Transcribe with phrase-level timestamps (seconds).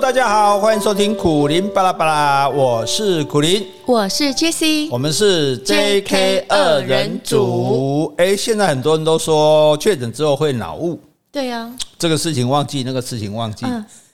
[0.00, 8.14] 大家好，欢迎收听苦林巴拉巴拉，我是苦林，我是 Jessie，我们是 JK 二人组。
[8.16, 11.00] 哎，现在很多人都说确诊之后会脑雾，
[11.32, 13.66] 对呀，这个事情忘记，那个事情忘记，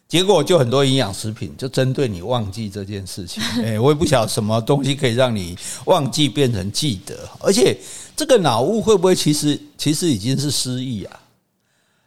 [0.08, 3.42] 结果就很多营养食品就针对你忘记这件事情。
[3.62, 5.54] 哎，我也不晓得什么东西可以让你
[5.84, 7.76] 忘记变成记得，而且
[8.16, 11.20] 这个脑雾会不会其实其实已经是失忆啊？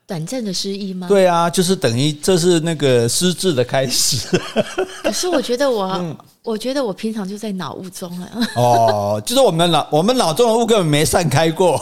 [0.08, 1.08] 短暂的失忆吗？
[1.10, 4.40] 对啊，就是等于这是那个失智的开始。
[5.04, 6.18] 可是我觉得我，嗯、
[6.48, 8.30] 我觉得我平常就在脑雾中了。
[8.56, 11.78] 哦，就是我们脑我们脑中的雾根本没散开过，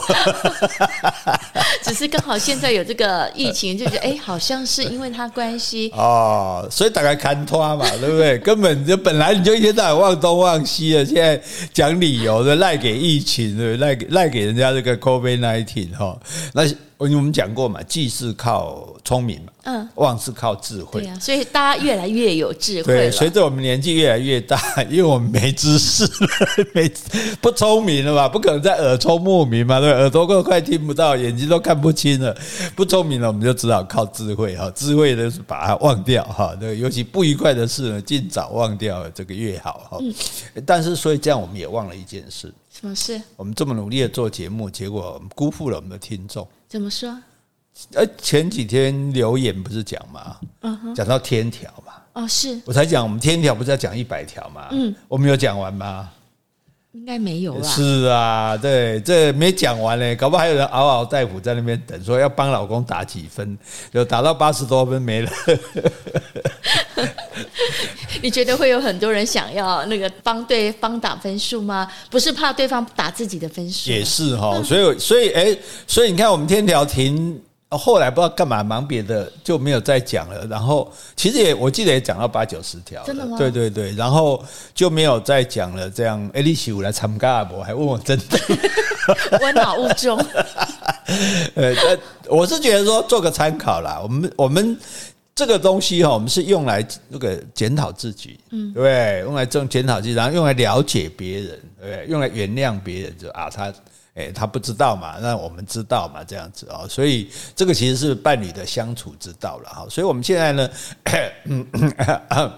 [1.84, 8.36] 只是刚好现在有这个疫情，就觉得哎，好像是因为它关系哦，所以大概看拖嘛，对不对？
[8.42, 11.40] 根本就本来你就一天到晚忘东忘西的，现在
[11.72, 13.86] 讲理由的赖给疫情，对不对？
[13.86, 16.18] 赖给赖给人家这个 COVID nineteen 哈，
[16.52, 16.62] 那。
[16.98, 22.84] 我们讲过嘛，既是靠聪明嘛，嗯，忘是靠智慧，对啊，所以大家越来越有智慧。
[22.84, 24.56] 对，随着我们年纪越来越大，
[24.88, 26.28] 因为我们没知识了，
[26.72, 26.88] 没
[27.40, 32.32] 不聪明了嘛，不可能再耳聪目明嘛，对，耳朵都快听不到，眼睛都看不清了，
[32.76, 39.98] 不聪明了，我们就只好靠智慧哈，智慧呢是把它忘掉哈，对，尤其不愉快的事呢，尽早忘掉，这个越好哈。
[40.00, 40.14] 嗯，
[40.64, 42.54] 但是所以这样，我们也忘了一件事。
[42.70, 43.20] 什么事？
[43.36, 46.46] 我们这么努力的做节目，结果我们辜负了我们的听众。
[46.68, 47.18] 怎么说？
[47.94, 50.36] 呃，前几天留言不是讲吗？
[50.94, 51.92] 讲到天条嘛。
[52.14, 52.58] 哦，是。
[52.64, 54.68] 我才讲，我们天条不是要讲一百条吗？
[54.70, 56.08] 嗯，我们有讲完吗？
[56.92, 57.68] 应该没有吧？
[57.68, 63.58] 是啊，对，这没讲完嘞，搞不好还有人嗷嗷待哺在那边等，说要帮老公打几分，
[63.92, 65.30] 就打到八十多分没了。
[68.22, 71.86] 你觉得会有很多人想要那个帮对方打分数吗？
[72.10, 73.90] 不是怕对方打自己的分数？
[73.90, 75.54] 也是哈，所以所以哎，
[75.86, 77.38] 所以你看我们天条停。
[77.70, 83.36] 后来不知道干嘛忙别的就没有再讲了，然后其实也我记得也讲到八九十条，真的吗？
[83.36, 84.42] 对对对，然后
[84.72, 85.90] 就没有再讲了。
[85.90, 87.62] 这样，哎，你是有来参加我？
[87.64, 88.38] 还问我真的？
[89.40, 90.16] 我脑雾中。
[91.54, 91.74] 呃，
[92.28, 93.98] 我是觉得说做个参考啦。
[94.00, 94.78] 我们我们
[95.34, 99.20] 这个东西哈，我们是用来那个检讨自己，嗯，对？
[99.22, 102.06] 用来这种检讨自己，然后用来了解别人，对？
[102.08, 103.74] 用来原谅别人，就啊他。
[104.16, 109.86] 哎，他不知道嘛，那我们知道嘛，这样子哦，所以这个其实是伴侣的相处之道了哈。
[109.90, 110.70] 所以我们现在呢，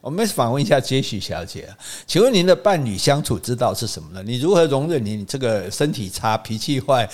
[0.00, 1.68] 我们访问一下杰西小姐，
[2.06, 4.22] 请问您的伴侣相处之道是什么呢？
[4.24, 7.08] 你如何容忍你这个身体差、脾气坏、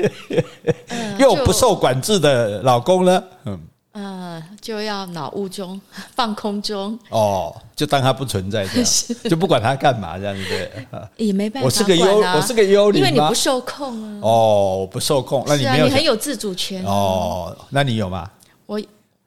[1.18, 3.24] 又不受管制的老公呢？
[3.46, 3.58] 嗯。
[3.92, 5.80] 呃，就要脑雾中
[6.14, 8.90] 放空中哦，就当它不存在这样，
[9.28, 10.70] 就不管它干嘛这样子对，
[11.26, 11.66] 也没办法、啊。
[11.66, 14.20] 我是个幽，我是个幽灵，因为你不受控啊。
[14.22, 17.56] 哦，我不受控，那你没有、啊，你很有自主权、啊、哦。
[17.70, 18.30] 那你有吗？
[18.66, 18.80] 我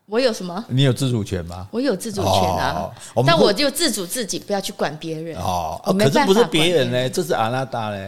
[0.05, 0.63] 我有什么？
[0.69, 1.67] 你有自主权吗？
[1.69, 5.77] 我有自主权啊，哦、但我就自主自己，不要去管别人哦。
[5.83, 7.09] 哦，可是不是别人呢？
[7.09, 8.07] 这是阿拉达呢。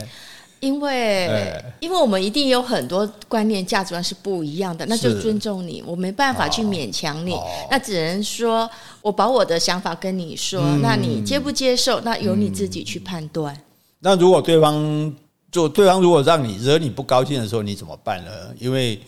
[0.66, 7.38] 因为，因为我们一定有很多观念、价值观是不一样的，那就尊重你，我没办法去勉强你，
[7.70, 8.68] 那只能说
[9.02, 13.56] 我把我的想法跟你说，那你接不接受，那由你自己去判断。
[14.00, 15.14] 那如果对方
[15.52, 18.32] 就对方如果让你惹你不高兴的时候，你怎么办呢？
[18.60, 19.00] 因为。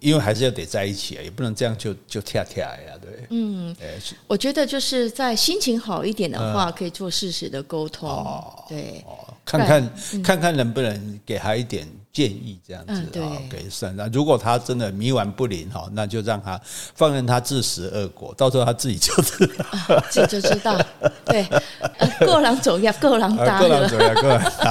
[0.00, 3.26] 因为还是要得在一起啊，也不能这样就就跳跳呀，对。
[3.30, 3.74] 嗯，
[4.26, 8.08] 我觉得就是在心情好一点的话，可以做适时的沟通。
[8.08, 9.04] 哦，对，
[9.44, 11.86] 看看看看能不能给他一点
[12.16, 13.94] 建议，这样子啊，给算。
[13.94, 16.60] 那如果他真的冥顽不灵哈，那就让他
[16.96, 19.64] 放任他自食恶果，到时候他自己就知道，
[20.10, 20.76] 自己就知道。
[21.24, 21.46] 对，
[22.26, 23.60] 过狼走呀，过狼打。
[23.60, 24.70] 过狼走呀，过狼打。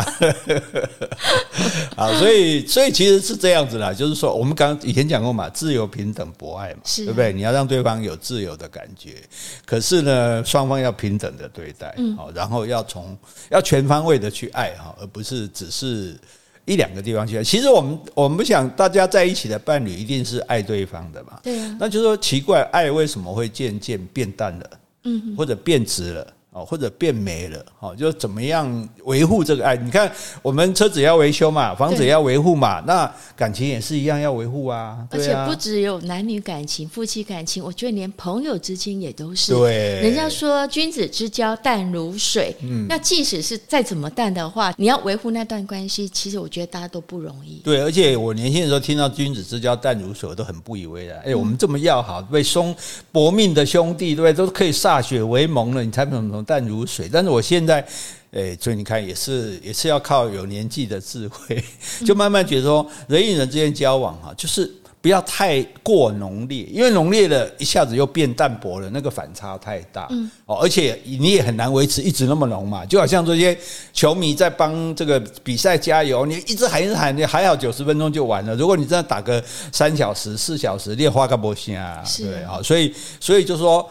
[2.03, 5.05] 啊，所以所以其实是这样子啦，就是说我们刚以前。
[5.05, 7.31] 讲过嘛，自由、平等、博爱嘛，对不对？
[7.31, 9.21] 你要让对方有自由的感觉，
[9.63, 13.15] 可是呢，双方要平等的对待，好，然后要从
[13.51, 16.19] 要全方位的去爱哈，而不是只是
[16.65, 17.43] 一两个地方去爱。
[17.43, 24.69] 其实我们我们不想大家在一起的伴侣一定是爱对方的嘛，对啊，那就是说奇怪，爱为什么会渐渐变淡了，
[25.03, 26.33] 嗯，或者变质了？
[26.55, 29.75] 哦，或者变没了，哦，就怎么样维护这个爱？
[29.75, 30.09] 你看，
[30.41, 35.05] 我们车子要维修嘛，房子也要维护嘛，那感情也是一样要维护啊。
[35.11, 39.51] 而且不只有男女感情、夫妻感情，我觉得连朋友之间也都是。
[39.51, 47.59] 对，人家说君子之交淡如水，嗯，那即使是再怎么淡的话，你要维护那段关系，其实我觉得大家都不容易。
[47.65, 51.19] 对，而且我年轻的时候听到君子之交淡如水，我都很不以为然。
[51.25, 52.73] 哎，我们这么要好，为兄
[53.11, 54.33] 搏命的兄弟，对不对？
[54.33, 57.85] 都可以歃血为盟了，你才怎么淡如水，但是我现在，
[58.31, 61.61] 诶，所以你看，也是也是要靠有年纪的智慧，
[62.05, 64.71] 就慢慢觉得说，人与人之间交往哈，就是
[65.01, 70.07] 不要太过浓烈，因为浓烈了一下子又变淡薄了，那个反差太大。
[70.09, 73.55] 嗯，哦，而且你也很难维持一直那么浓嘛，就好像这些
[73.93, 78.55] 球迷在帮这个比赛加油，你一直喊一直喊，你还好九十分钟就完了。
[78.55, 83.87] 如果你真的打个三小时、四小时，你也花个不行啊，对啊，所以所以就说。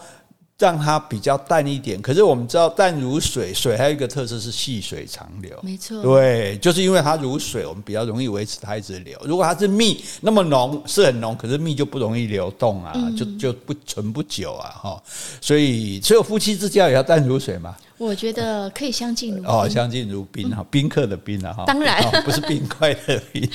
[0.57, 9.19] 让它比较淡一点，可是我们知道淡如水，水还有一个特色是细水长流，没错，对，就是因为它如水，我们比较容易维持它一直流。
[9.25, 15.03] 如果它是蜜那么浓，是很浓，可是蜜就不容易流动啊，嗯、就就不存不久啊，哈。
[15.41, 17.75] 所以，所有夫妻之交也要淡如水嘛。
[17.97, 23.45] 我觉得可以相敬如哦，相敬如宾哈，宾客的宾啊哈，当然不是冰块的冰。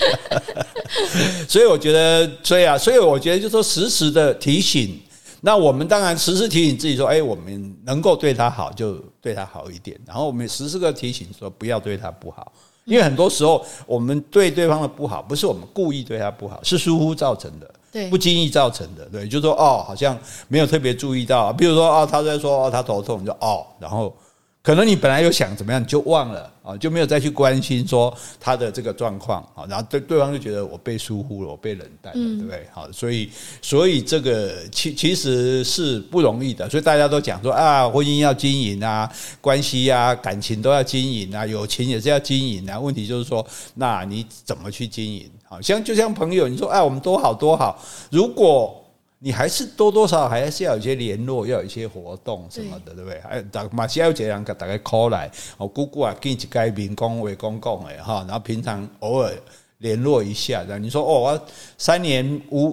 [1.48, 5.00] 所以我觉得，所以啊，所以我觉得，就说时时的提醒。
[5.40, 12.52] 那我们当然时时提醒自己说，哎，我们能够对他好就对他好一点，然后我们时时刻提醒说不要对他不好，
[12.84, 24.14] 因为很多时候我们对对方的不好不是我们故意对他不好，是疏忽造成的，对，不经意造成的，对，就是说哦，好像没有特别注意到，比如说哦，他在说哦，他头痛，就哦，然后。
[24.62, 32.66] 可能你本来有想怎么样，你就忘了啊，就没有再去关心说他的这个状况啊，然后对对方就觉得我被疏忽了，我被冷淡了，对不对？
[32.70, 33.30] 好，所以
[33.62, 39.10] 所以这个其其实是不容易的，所以大家都讲说啊，婚姻要经营啊，
[39.40, 42.78] 关系啊，感情都要经营啊，友情也是要经营啊。
[42.78, 43.44] 问题就是说，
[43.76, 45.30] 那你怎么去经营？
[45.48, 48.76] 好像就像朋友，你说哎，我们多好多好，如果。
[49.22, 53.18] 你还是多多少少还是要有一些联络，要有一些活动什么的，对，对不对？
[53.20, 59.32] 哎，大马西有这样个大家 call 来，我姑姑啊，给你改名公为公共哎哈，然后平常偶尔
[59.78, 61.46] 联络一下，然后你说哦，我
[61.76, 62.72] 三年无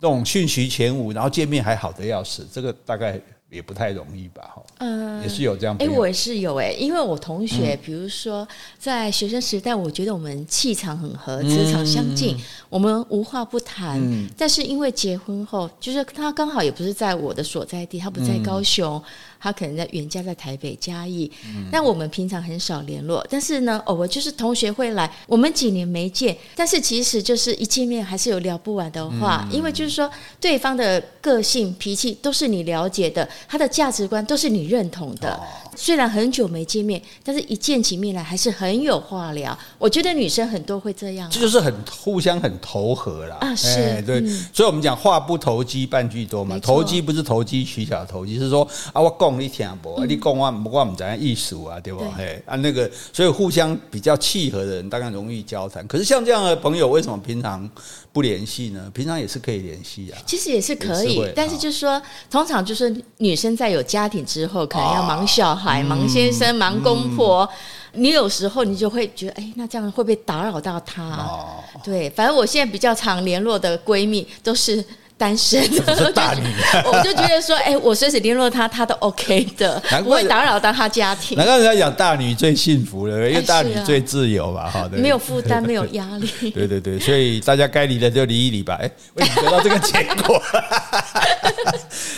[0.00, 3.20] 这种讯息前五，然后见面还好的要死，这个大概。
[3.54, 5.76] 也不太容易吧，哈，嗯，也是有这样。
[5.78, 8.46] 哎，我也是有哎，因为我同学，比如说
[8.78, 12.36] 在学生时代，我觉得我们气场很合，磁场相近，
[12.68, 14.02] 我们无话不谈。
[14.36, 19.00] 但是因为结婚后，就是他刚好也不是在我的所在地，他不在高雄。
[19.44, 21.30] 他可能在远嫁在台北嘉义，
[21.70, 23.22] 但我们平常很少联络。
[23.28, 30.10] 但是呢，偶尔就是同学会来，我们几年没见，但是其实就是一见面还是有聊不完的话，因为就是说
[30.40, 35.38] 对方的个性脾气都是你了解的，他的价值观都是你认同的。
[35.76, 39.58] 虽然很久没见面，但是一见起面来还是很有话聊。
[39.76, 43.36] 我觉得女生很多会这样，这就是很互相很投合啦。
[43.40, 46.58] 啊，是，对，所以我们讲话不投机半句多嘛。
[46.60, 52.00] 投机不是投机取巧投机，是说啊，我讲你听不，你讲我我我们怎样艺术啊，对不？
[52.16, 55.86] 嘿，啊那个，所以互相比较契合的人，大概容易交谈。
[55.86, 57.68] 可是像这样的朋友，为什么平常
[58.12, 58.90] 不联系呢？
[58.94, 60.18] 平常也是可以联系啊。
[60.26, 62.00] 其实也是可以，但是就是说，
[62.30, 65.82] 通常就是女生在有家庭之后，可能要忙小孩。
[65.84, 67.48] 忙先生，忙公婆，
[67.92, 71.28] 你有时候你就会觉得，哎，那这样会不会打扰到他？
[71.82, 74.82] 对，反正我现在比较常联络的闺蜜都是
[75.24, 76.42] 单身的，是 大女，
[76.84, 81.34] 我就觉得说，哎，我随时联络他，他都 OK 的， 不会打扰到他家庭。
[81.38, 84.68] 难怪人家讲大女最幸福了，因为大女最自由吧？
[84.70, 86.50] 哈，没有负担，没有压力。
[86.50, 88.78] 对对对，所以大家该离的就离一离吧。
[88.78, 90.38] 哎，为什么得到这个结果？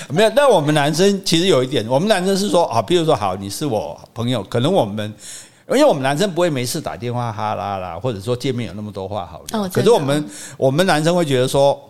[0.08, 5.14] 没有，但我们男生其实有一点，我们男生是说啊，比如说好，你是我朋友，可能我们，
[5.68, 9.62] 因为我们男生不会没事打电话哈啦啦，或者说见面有那么多话好聊。
[9.62, 11.80] 哦，可是我们我们男生会觉得说，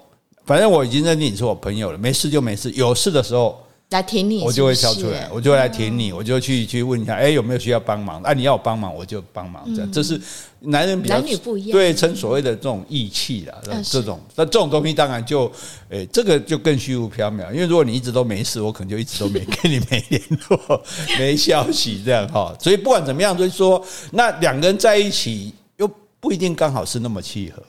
[0.47, 3.61] 反正我已经认定你是我朋友了，没事就没事，有事的时候。
[3.91, 8.21] 来挺你是是，我就会跳出来，我就会来挺你，我就去去问一下，哎，有没有需要帮忙？
[8.21, 9.65] 啊，你要我帮忙，我就帮忙。
[9.77, 10.21] 这样，这是
[10.59, 14.21] 男人比较男女不一样，对，称所谓的这种义气啦，这种。
[14.35, 15.49] 那这种东西当然就，
[15.89, 17.53] 哎，这个就更虚无缥缈。
[17.53, 20.83] 因为如果你一直都没事，我可能就一直都没跟你没联络、
[21.17, 22.53] 没消息这样哈。
[22.59, 25.89] 所以不管怎么样，就是说，那两个人在一起又
[26.19, 27.63] 不一定刚好是那么契合。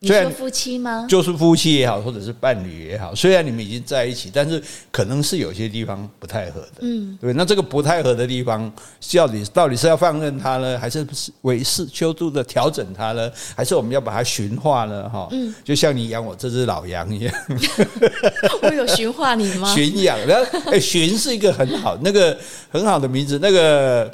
[0.00, 1.06] 你是夫妻吗？
[1.08, 4.62] 就是夫妻也好，或者是伴侣也好，虽然你们已经在一起，但是
[4.92, 7.32] 可能是有些地方不太合的，嗯，对。
[7.32, 8.72] 那这个不太合的地方，
[9.12, 11.04] 到底到底是要放任它呢，还是
[11.40, 13.28] 维系修度的调整它呢？
[13.56, 15.08] 还是我们要把它驯化呢？
[15.08, 17.34] 哈，嗯，就像你养我这只老羊一样，
[18.62, 19.74] 我有驯化你吗？
[19.74, 22.38] 驯养，然后哎，驯是一个很好那个
[22.70, 24.08] 很好的名字，那个。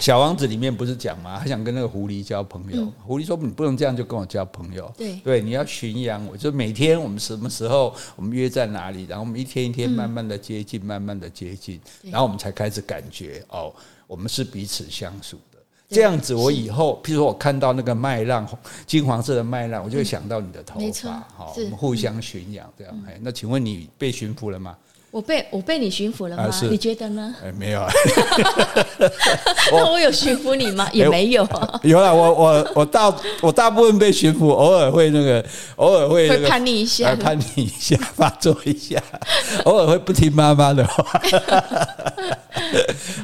[0.00, 1.38] 小王子里面不是讲吗？
[1.38, 2.90] 他想跟那个狐狸交朋友。
[3.06, 4.90] 狐狸说：“你不能这样就跟我交朋友。
[4.96, 6.36] 对，对，你要驯养我。
[6.36, 13.72] 就每天我们什么时候，我们约在哪里，然后我们一天一天慢慢的接近，慢慢的接近，然后我们才开始感觉哦，
[14.06, 15.58] 我们是彼此相属的。
[15.88, 18.48] 这样子，我以后，譬如说我看到那个麦浪，
[18.86, 21.20] 金黄色的麦浪，我就会想到你的头发。
[21.34, 23.04] 好，我们互相驯养，这样。
[23.06, 24.76] 哎，那请问你被驯服了吗？
[25.10, 26.44] 我被我被你驯服了吗？
[26.44, 27.34] 啊、你觉得呢？
[27.44, 27.90] 哎，没有啊。
[29.72, 30.88] 那我有驯服你吗？
[30.94, 31.42] 也没有。
[31.44, 35.44] 哎、 有了，我我我大我大部分被驯服，偶尔会那个，
[35.76, 39.02] 偶尔会、那个、会叛逆一下，叛逆一下，发作一下，
[39.64, 41.20] 偶尔会不听妈妈的话。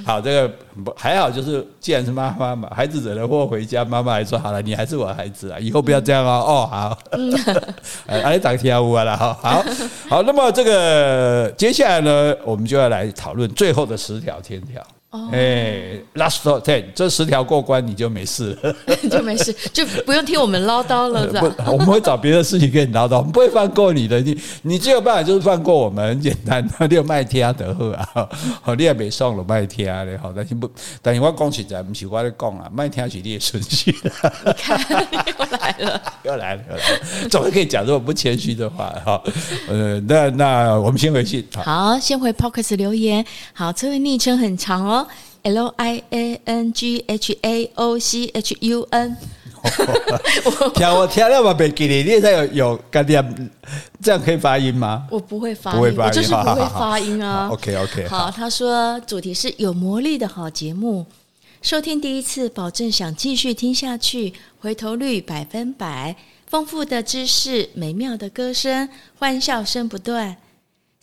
[0.05, 0.51] 好，这个
[0.97, 6.45] 还好，就是既然是妈妈嘛，孩子惹了祸回家，妈妈还说好了，你还是我的孩子啊，以后不要这样哦。
[6.47, 6.99] 哦，好。
[8.07, 9.65] 哎，打跳舞啊了，好好
[10.09, 10.23] 好。
[10.23, 14.83] 那么这个接接下来呢，我们就要来讨论最后的十条天条。
[15.11, 18.77] 哎，last ten，这十条过关你就没事了，
[19.09, 21.71] 就没事，就不用听我们唠叨了，是吧？
[21.71, 24.21] 我们会找别的事情跟你唠叨，我们不会放过你的。
[24.21, 28.29] 你你只有办法就是放过我们，很简单，你有麦听得好啊，
[28.61, 30.71] 好， 你也没送了麦天的，好，但是不，
[31.01, 33.97] 但是我讲实在，不是我在讲啊，麦天是你的顺序。
[34.45, 34.79] 你看，
[35.39, 36.91] 又来了，又来了，又来
[37.23, 38.93] 了，怎么可以讲这么不谦虚的话？
[39.03, 39.23] 哈，
[39.69, 43.25] 呃，那那我们先回去，好，先回 Podcast 留言。
[43.55, 44.96] 好，这位昵称很长哦。
[45.43, 49.17] L I A N G H A O C H U N，
[50.75, 53.51] 听我听了嘛，别给你，你在有有概念，
[54.03, 55.07] 这样可以发音吗？
[55.11, 57.49] 我不会发音，我就是不会发音啊。
[57.53, 61.07] OK OK，好，他说主题是有魔力的好节目，
[61.63, 68.89] 收听第一次保证想继续听下去，回头率百分百，丰富的知识，美妙的歌声，
[69.19, 70.37] 欢笑声不断。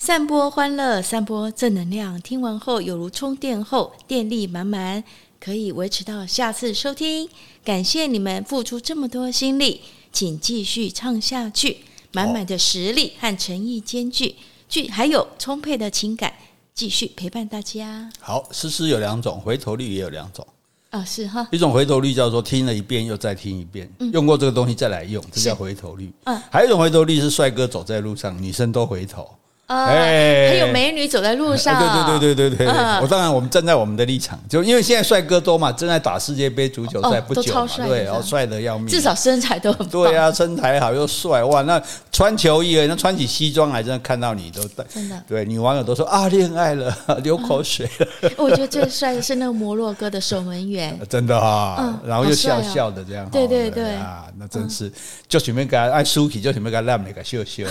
[0.06, 2.22] 散播欢乐，散播正能量。
[2.22, 5.02] 听完后有如充电后，电力满满，
[5.40, 7.30] 可以维持到下次收听。
[7.64, 9.80] 感谢你们付出这么多心力，
[10.12, 11.78] 请继续唱下去。
[12.12, 14.36] 满满的实力和诚意兼具，
[14.68, 16.34] 具还有充沛的情感，
[16.76, 18.10] 继续陪伴大家。
[18.20, 20.46] 好，诗诗有两种，回头率也有两种
[20.90, 21.48] 啊，是哈。
[21.54, 26.12] 一种回头率叫做听了一遍又再听一遍，嗯、用过这个东西再来用，这叫回头率。
[26.26, 29.26] 嗯，还有一种回头率是帅哥走在路上，女生都回头。
[29.68, 31.80] 哎，还有美女走在路上。
[31.80, 32.68] 对对对对对对，
[33.02, 39.90] 我当然我们站在我们的立场，就因为现在帅哥多嘛，正在打世界杯足球赛不久嘛，对，然后帅的要命，至少身材都很棒。
[39.90, 41.62] 对啊，身材好又帅哇！
[41.62, 48.32] 那穿球衣，那穿起西装来，真的看到你都真的对，女网友都说啊，恋爱了，流口水了。
[48.38, 54.92] 我觉得最帅的是那个摩洛哥的守门员，真的哈，然后又笑笑的这样，对对对啊，那真是
[55.28, 57.64] 就准备给他爱舒淇，就准备给他烂那个秀秀，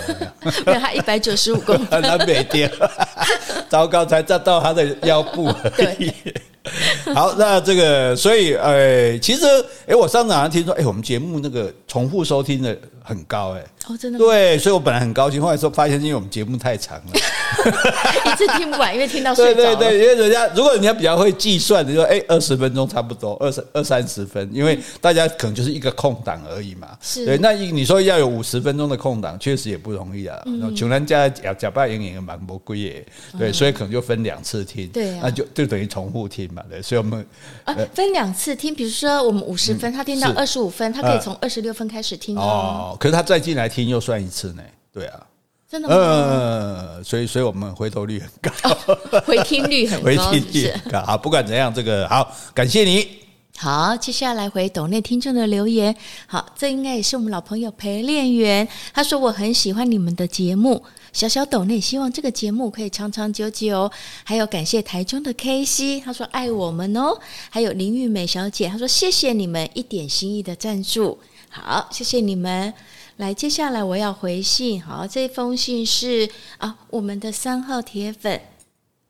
[0.65, 2.69] 没有他一百九十五公分， 他没掉。
[3.69, 6.13] 糟糕，才扎到他的腰部而已。
[7.13, 9.45] 好，那这个，所以，呃，其实，
[9.87, 13.65] 哎，我上次好像听说，哎，我们节目那个重复收听的很高，哎。
[13.89, 17.13] 哦，真的对，所以我本来很高兴，后来说发现，因为我们节目太长了，
[18.33, 19.55] 一次听不完，因为听到睡着。
[19.55, 26.97] 对对对，因为人家如果人家比较会计算，你说哎，二十分钟差不多，二十二三十分，因为大家可能就是一个空档而已嘛。
[27.01, 27.27] 是。
[27.27, 30.41] 对，那你说要有五十分钟的空档，确实也不容易啊。
[30.77, 33.05] 穷人家假假扮演演蛮不贵耶。
[33.37, 34.87] 对，所以可能就分两次听。
[34.91, 35.19] 对。
[35.21, 36.63] 那就就等于重复听嘛。
[36.71, 37.27] 对，所以我们
[37.65, 42.92] 啊，分两次听，比如说我们五十分，他听到二十五分，他可以从二十六分开始听哦。
[42.99, 43.69] 可是他再进来。
[43.69, 45.27] 听又算一次呢，对啊，
[45.71, 45.95] 真的吗？
[45.95, 48.51] 呃，所以所以我们回头率很高，
[48.87, 51.03] 哦、回听率很高， 回听率很高。
[51.03, 53.09] 好，不管怎样，这个好，感谢你。
[53.57, 55.95] 好，接下来回抖内听众的留言。
[56.27, 60.83] 好，这应该也是我们老朋友陪练员，他说我很喜欢你们的节目，
[61.13, 63.91] 小小抖内希望这个节目可以长长久久。
[64.25, 67.17] 还有感谢台中的 K C，他说爱我们哦。
[67.49, 71.19] 还有林玉美小姐，她说谢谢你们一点心意的赞助。
[71.55, 72.73] 好，谢谢你们。
[73.19, 74.83] 来，接下来我要回信。
[74.83, 78.41] 好，这封信是啊，我们的三号铁粉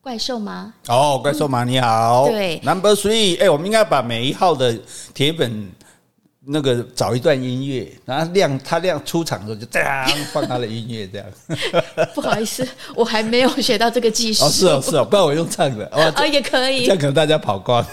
[0.01, 0.75] 怪兽吗？
[0.89, 1.63] 哦，怪兽吗？
[1.63, 3.41] 你好，嗯、对，Number Three。
[3.41, 4.77] 哎，我们应该把每一号的
[5.15, 5.71] 铁粉
[6.45, 11.27] 那个找一段音乐，然后亮他亮出场的时候就这样放他的音乐，这样。
[12.13, 14.45] 不好意思，我还没有学到这个技术。
[14.45, 16.87] 哦，是哦，是哦，不然我用唱的哦， 哦，也可以。
[16.87, 17.87] 这样可能大家跑光。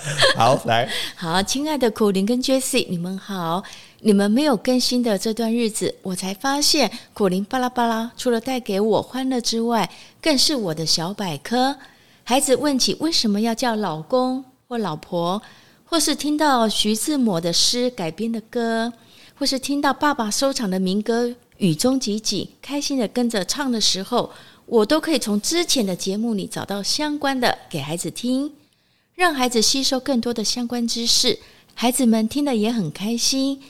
[0.36, 3.62] 好，来，好，亲爱的苦苓跟 Jessie，你们好。
[4.02, 9.90] 你们没有更新的这段日子，我才发现苦苓巴拉巴拉除了带给我欢乐之外，
[10.22, 11.76] 更是我的小百科。
[12.24, 15.42] 孩子问起为什么要叫老公或老婆，
[15.84, 18.90] 或是听到徐志摩的诗改编的歌，
[19.38, 21.26] 或是听到爸爸收藏的民歌
[21.58, 24.30] 《雨中即景》，开心的跟着唱的时候，
[24.64, 28.50] 我都可以从之前的节目里找到相关的给孩子听，
[29.20, 31.38] 让孩子吸收更多的相关知识，
[31.74, 33.60] 孩子们听得也很开心。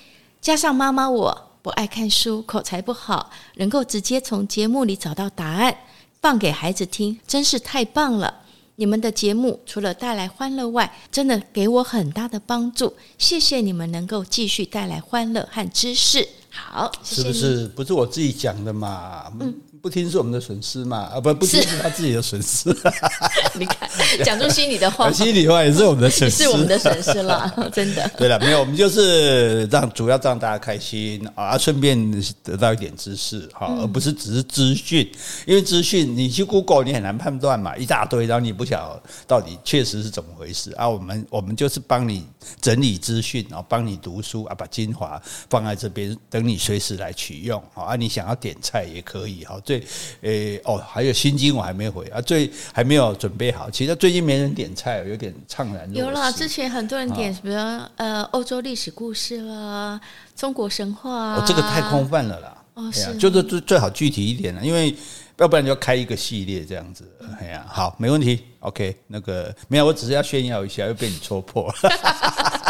[0.40, 5.76] 加上妈妈我不爱看书，口才不好，能够直接从节目里找到答案，
[6.20, 8.32] 放给孩子听，真是太棒了！
[8.76, 12.94] 你们的节目除了带来欢乐外，真的给我很大的帮助。
[13.18, 16.28] 谢谢你们能够继续带来欢乐和知识。
[16.48, 19.24] 好，谢谢，是不是不是我自己讲的嘛？
[19.40, 19.52] 嗯，
[19.82, 20.98] 不听是我们的损失嘛？
[21.14, 22.68] 啊，不不听是他自己的损失。
[23.58, 23.88] 你看，
[24.22, 28.10] 讲出心里的话， 心里话也是我们的损失，是我们的损失了， 真的。
[28.18, 35.10] 对了，没有，我们就是让主要让大家开心啊，顺便得到一点知识哈，而不是只是资讯。
[35.46, 40.86] 因为资讯你去 Google 你很难判断嘛，一大堆，然后你不晓得到底确实是怎么回事啊。
[40.86, 42.26] 我们我们就是帮你
[42.60, 47.96] 整理资讯，然后帮你读书啊，把精华放在这边，等你随时来取用啊。
[47.96, 49.58] 你想要点菜也可以哈。
[49.70, 49.86] 对，
[50.22, 53.70] 诶哦，还有心经我还没回啊，最还没有准备好。
[53.70, 55.88] 其实最近没人点菜，有点怅然。
[55.94, 60.00] 有啦，之前很多人点什么呃欧洲历史故事啦，
[60.34, 61.36] 中国神话啊。
[61.36, 62.56] 哦，这个太空泛了啦。
[62.74, 64.92] 哦，是，啊就是最最好具体一点了，因为
[65.38, 67.08] 要不然就要开一个系列这样子。
[67.38, 68.40] 哎呀，好，没问题。
[68.58, 71.74] OK，那个没有，我只是要炫耀一下，又被你戳破了。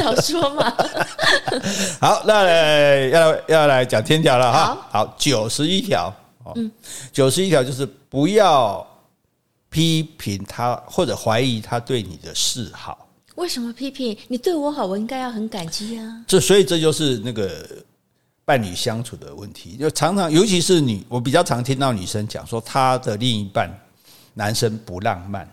[0.00, 0.74] 你早说嘛！
[2.00, 4.88] 好，那要要来讲天条了哈。
[4.90, 6.12] 好，九十一条。
[6.56, 6.70] 嗯，
[7.12, 8.84] 九十一条就是不要
[9.68, 13.06] 批评他或者怀疑他对你的示好。
[13.36, 14.16] 为什么批评？
[14.28, 16.24] 你对我好，我应该要很感激啊。
[16.26, 17.68] 这所以这就是那个
[18.44, 19.76] 伴侣相处的问题。
[19.76, 23.70] 就常常，尤其是女，我比较常听到女生讲说，她的另一半
[24.34, 25.48] 男生不浪漫，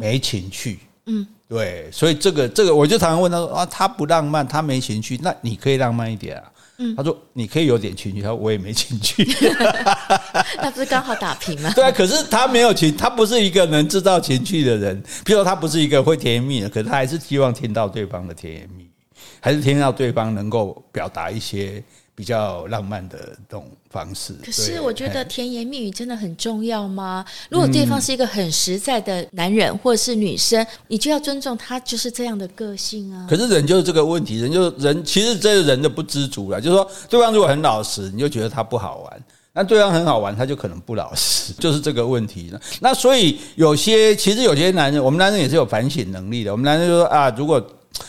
[0.00, 0.78] 没情趣。
[1.06, 1.26] 嗯。
[1.52, 6.44] 对，所以这个这个，我就常常问他说啊，他不浪漫，他没情趣，那你可以浪漫一点啊。
[6.78, 9.22] 嗯，他说你可以有点情趣，他说我也没情趣，
[10.62, 11.70] 那不是刚好打平吗？
[11.76, 14.98] 对啊，可是他没有情，他不是一个能制造情趣的人。
[15.26, 18.90] 比如说他不是一个会甜言蜜语的，可是他还是希望听到对方的甜言蜜语，
[19.38, 21.84] 还是听到对方能够表达一些。
[22.14, 27.22] 比较浪漫的这种方式，可是我觉得甜言蜜语真的很重要吗？
[27.50, 33.26] 如果对方是一个很实在的男人或者是女生，你就要尊重他，就是这样的个性啊。
[33.28, 36.58] 可是人就是这个问题，人就人其实这是人的不知足了。
[36.58, 39.20] 就是说，对方如果很老实，你就觉得他不好玩；
[39.52, 42.50] 那对方很好玩，他就可能不老实， 就是这个问题。
[42.80, 46.50] 那所以有些其实有些男人，我们男人也是有反省能力的。
[46.50, 47.62] 我们男人就说啊，如果。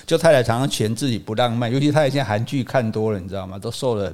[0.06, 3.60] 就太太常常嫌自己不浪漫，尤其太太现在韩剧看多了，你知道吗？
[3.60, 4.12] 都受了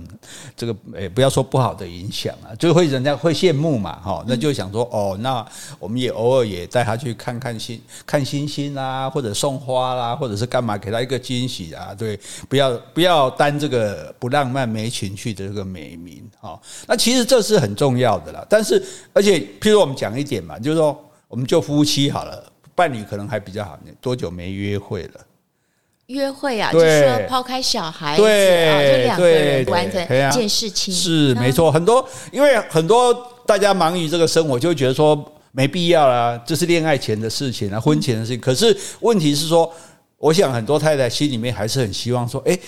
[0.55, 5.45] 这个诶，不要说不好的影响啊，就会人家会羡慕嘛，哈，那就想说哦，那
[5.77, 18.45] 我们也偶尔也带他去看看星，看星星啦，或者送花啦，或者是干嘛，给他一个惊喜啊，对，不要不要担这个不浪漫没情趣的这个美名，哈，那其实这是很重要的啦。
[18.49, 25.11] 但是而且，譬如我们讲一点嘛，就是说，我们就夫妻好了，伴侣可能还比较好，多久没约会了？
[26.09, 31.71] 约会啊，就是说抛开小孩子啊，就两个人完成一件事情，是没错。
[31.71, 33.13] 很多因为很多
[33.45, 35.15] 大家忙于这个生活，就会觉得说
[35.51, 38.41] 没必要啦，这是恋爱前的事情啊，婚前的事情。
[38.41, 39.71] 可是问题是说，
[40.17, 42.59] 我想很多太太心里面还是很希望说，诶，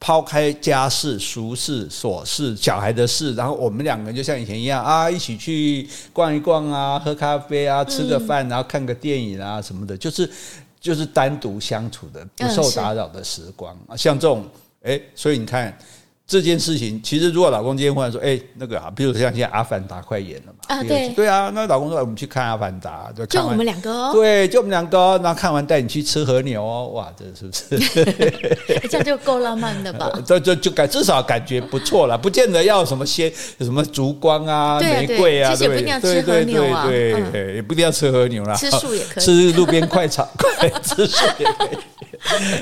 [0.00, 10.28] 抛开家事、俗事、琐事、小孩的事，然后我们两个人就像以前一样啊，一起去逛一逛啊，喝咖啡啊，吃个饭，然后看个电影啊什么的，就是。
[10.80, 14.44] 就是单独相处的、不受打扰的时光啊，像这种，
[14.82, 15.76] 哎，所以你看。
[16.30, 28.04] 这件事情其实，如果老公今天忽然说：“哎，那个啊，比如像现在《阿凡达》快演了嘛，啊对对啊，那老公说我们去看《阿凡达》，就就我们两个哦，对，就我们两个，然后看完带你去吃和牛哦，哇，这是不是？
[28.88, 30.08] 这样就够浪漫的吧？
[30.24, 41.78] 就就就感至少感觉不错了，不见得要什么鲜什么烛光啊、玫瑰啊，其实也不一定要吃和牛啊，对对，也不一定要吃和牛啦，吃素也可以，吃路边快炒， 快吃素也可以。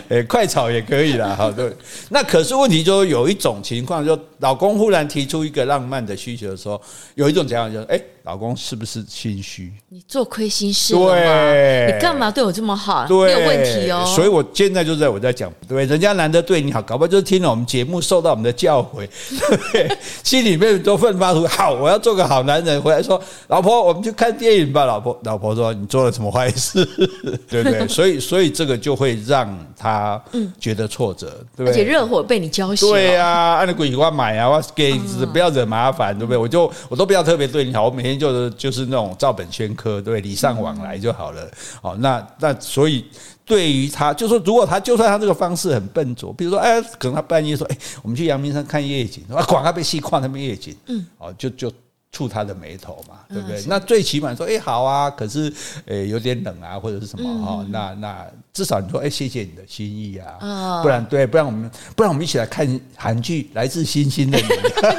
[0.08, 1.70] 诶，快炒也可以啦，好对。
[2.10, 6.80] 那可是问题就是有一种情况，就老公忽然提出一个浪漫的需求的时候，
[7.14, 8.00] 有一种讲法就是，哎。
[8.24, 9.72] 老公是不是心虚？
[9.88, 11.14] 你做亏心事了吗？
[11.14, 13.06] 对，你干嘛对我这么好？
[13.06, 14.04] 对，没有问题哦。
[14.14, 19.08] 所以我现在就在我在讲，对，人家难得对你好，搞不好就是听了我们节目，受到我们的教诲，
[19.72, 19.90] 对，
[20.22, 22.82] 心里面都奋发图好，我要做个好男人。
[22.82, 24.84] 回来说，老婆，我们去看电影吧。
[24.84, 26.84] 老婆，老婆说你做了什么坏事？
[27.48, 27.78] 对不对？
[27.88, 30.22] 所以，所以这个就会让他
[30.60, 31.70] 觉得挫折，对不对？
[31.70, 32.90] 而且热火被你浇熄。
[32.90, 34.92] 对呀，按照规矩我买啊，我给
[35.32, 36.36] 不要惹麻烦，对不对？
[36.36, 38.18] 我就我都不要特别对你好，我每天。
[38.18, 41.48] 就是就是那种照本宣科，对，礼尚往来就好了。
[41.80, 43.04] 好，那那所以
[43.44, 51.70] 对于他，就说如果他就算他这个方式很笨拙，比如说，哎，可能他半夜说，哎，我们去阳明山看夜景，啊，广告被细矿那边夜景，嗯，哦，就就
[52.18, 53.62] 触他的眉头嘛，对不对？
[53.68, 55.52] 那最起码说，哎，好啊，可是
[55.86, 57.64] 诶有点冷啊，或者是什么哈？
[57.70, 64.44] 那那至少你说，哎，谢谢你的心意啊，不然对，不然我们不然我们一起来看韩剧《来自星星的你》，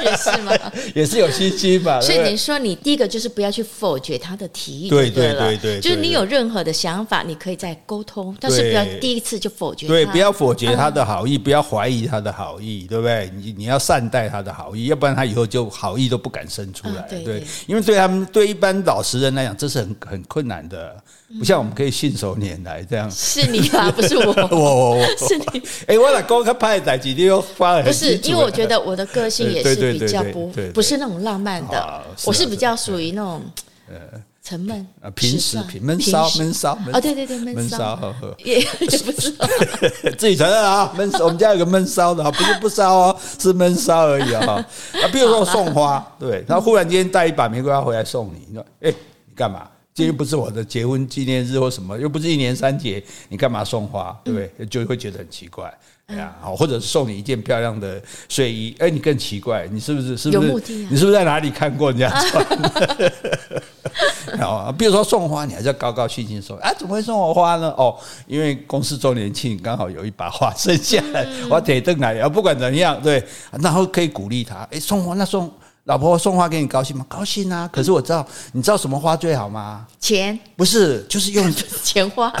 [0.02, 0.52] 也是吗？
[0.96, 2.00] 也是有星星嘛。
[2.00, 13.30] 所以你说，你第一个就是不要去否决他的提议，对对对对，就是你有任何的想法，你可以再沟通，但是不要第一次就否决，对，不要否决他的好意，不要怀疑他的好意，对不对？
[13.34, 20.94] 你你要善待他的好意，要不然他以后就好意都不敢生出来，对，因为对他们对一般老实人来讲，这是很很困难的，
[21.38, 23.10] 不像我们可以信手拈来这样。
[23.10, 25.62] 是你啊，不是我， 我我我，是你。
[25.88, 33.42] 哎，我老公他拍的仔，你又发了，不是，因为我觉得我的个性也是比较不不是那种浪漫的，我是比较属于那种
[33.88, 33.96] 呃。
[34.42, 37.98] 沉闷啊，平时平闷骚闷骚啊，对对对，闷骚
[38.38, 38.66] 也 也
[39.04, 39.46] 不知道，
[40.16, 41.24] 自己承认啊，闷骚。
[41.24, 44.54] 我们家有个闷骚的，不是不骚哦，是闷骚而已啊。
[44.54, 44.64] 啊，
[45.12, 49.68] 比如说送花，对，他忽然间带一把玫瑰花回来送你，你说，哎，你干嘛？
[49.92, 54.18] 今天不是我的结婚纪念日或什么，又不是一年三节，你干嘛送花？
[54.24, 54.66] 对不对？
[54.66, 55.72] 就会觉得很奇怪。
[56.10, 60.46] 哎呀，好，或者是送你一件漂亮的睡衣，哎，你更奇怪，你是不是是不是？
[60.48, 60.88] 有目的啊？
[60.90, 62.44] 你是不是在哪里看过人家穿？
[64.40, 67.72] 啊，比如说送花，你还是要高高兴兴说，啊，怎么会送我花呢？
[67.76, 67.96] 哦，
[68.26, 73.22] 因为公司周年庆刚好有一把花剩下来，我得等来，不管怎样，对，
[73.60, 75.50] 然后可以鼓励他，哎，送花那送。
[75.84, 77.04] 老婆送花给你高兴吗？
[77.08, 77.68] 高兴啊！
[77.72, 79.86] 可是我知道，你知道什么花最好吗？
[79.98, 82.32] 钱不是，就是用 钱花，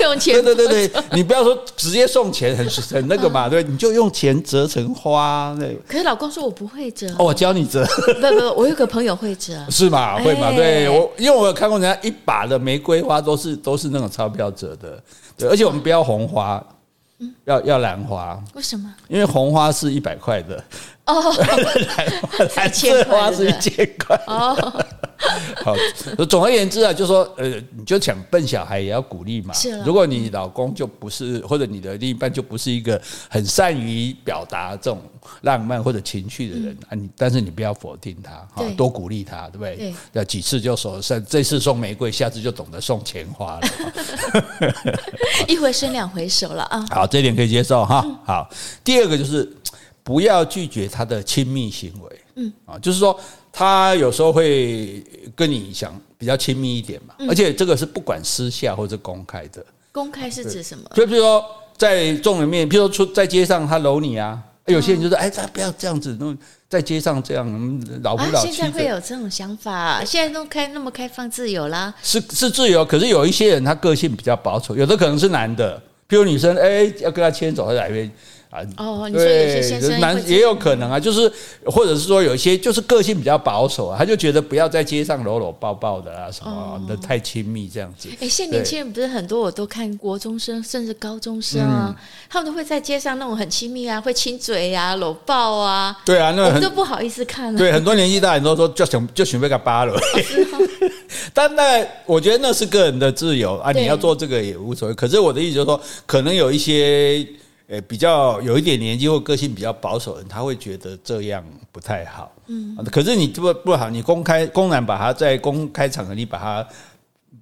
[0.00, 0.42] 用钱。
[0.42, 5.54] 对对对对，你不要说直接送钱，很很那个嘛，对，你就用钱折成花。
[5.58, 5.78] 对。
[5.86, 7.86] 可是老公说我不会折，哦，我教你折。
[7.86, 10.16] 不不，我有个朋友会折，是吗？
[10.18, 10.50] 会吗？
[10.50, 15.00] 对我，因为我有看过人家一把的玫瑰花都是都是那种钞票折的，
[15.36, 16.64] 对，而且我们不要红花，
[17.44, 18.42] 要要兰花。
[18.54, 18.92] 为什么？
[19.06, 20.64] 因为红花是一百块的。
[21.06, 21.32] 哦，
[22.56, 24.20] 蓝色花是一千块。
[24.26, 24.84] 哦，
[25.64, 25.74] 好，
[26.26, 29.54] 总而言之啊，就是说，呃，你就想笨小孩也要鼓励嘛。
[29.54, 29.78] 是。
[29.82, 35.00] 如果你老公就不是，或者你的另一半就不是一个很善于表达这种
[35.42, 39.76] 浪漫或者情绪的人啊，你但是你不要否定他，好，多鼓励他，对不对？
[39.76, 39.94] 对。
[40.12, 43.68] 要几次就说，这次送玫瑰，下次就懂得送钱花了。
[45.46, 46.84] 一回生两回熟了啊。
[46.90, 48.04] 好，这点可以接受哈。
[48.24, 48.50] 好，
[48.82, 49.48] 第二个就是。
[50.06, 53.18] 不要拒绝他的亲密行为，嗯啊，就是说
[53.52, 55.02] 他有时候会
[55.34, 59.66] 跟你想比较亲密一点嘛，而且这个是不管私下或者公开的。
[59.90, 60.88] 公开是指什么？
[60.94, 61.44] 就比如说
[61.76, 66.36] 在众人面，比如说出在街上他搂你啊，有些人就说哎，他不要这样子，那
[66.68, 67.44] 在街上这样
[68.04, 68.52] 老夫老妻。
[68.52, 71.92] 现在会有这种想法，现在都开那么开放自由啦。
[72.00, 77.90] 是是自由，可是有一些人他个性比较保守，有的可能是男的，比如女生哎要跟他牵手，他来
[78.52, 81.30] 一哦，你说有些先生男也有可能啊，就是
[81.64, 88.08] 或者是说有一些就是个性比较保守啊，他就觉得不要在街上搂搂抱抱的啊，什么的太亲密这样子。
[88.20, 91.94] 哎，现在年轻人不是很多，我都看国中生甚至高中生啊，
[92.30, 95.94] 他们都会在街上那种很亲密啊，会亲嘴呀、搂抱啊。
[96.04, 97.58] 对啊，那我们都不好意思看了。
[97.58, 99.94] 对，很多年纪大人都说就想就准备个扒了。
[101.34, 104.94] 但那我觉得那是个人的自由啊，你要做这个也无所谓。
[104.94, 107.26] 可是我的意思就是说，可能有一些。
[107.68, 112.30] 诶，比较有一点年纪或个性比较保守的人，他会觉得这样不太好。
[112.46, 116.66] 嗯，可是你这不不好，你公开公然把他在公开场合你把他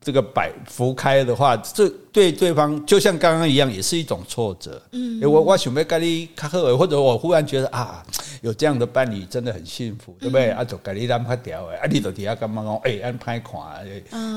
[0.01, 4.81] 这个摆浮开的话，这对对方就像刚刚一样，也是一种挫折。
[4.93, 8.03] 嗯，我我想要跟你卡赫，或者我忽然觉得啊。
[8.41, 10.51] 有这样的伴侣真的很幸福，对不对？
[10.51, 12.77] 啊，就跟你揽拍掉诶，啊，你就底下干嘛讲？
[12.85, 13.59] 哎，安拍看，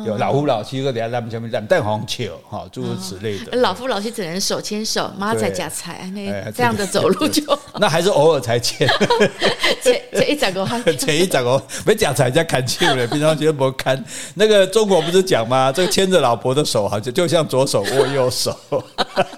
[0.06, 3.58] 有老夫老妻个底下揽下面揽蛋黄球，哈，诸如此类的。
[3.58, 7.44] 老夫老妻只能手牵手，妈在夹菜，那这样的走路就
[7.82, 8.88] 那还是偶尔才牵。
[9.84, 14.02] 这这一整个话， 这一整个没夹菜在看球嘞，平常觉得不看。
[14.36, 15.70] 那个中国不是讲吗？
[15.70, 18.58] 这个牵着老婆的手，好像就像左手握右手，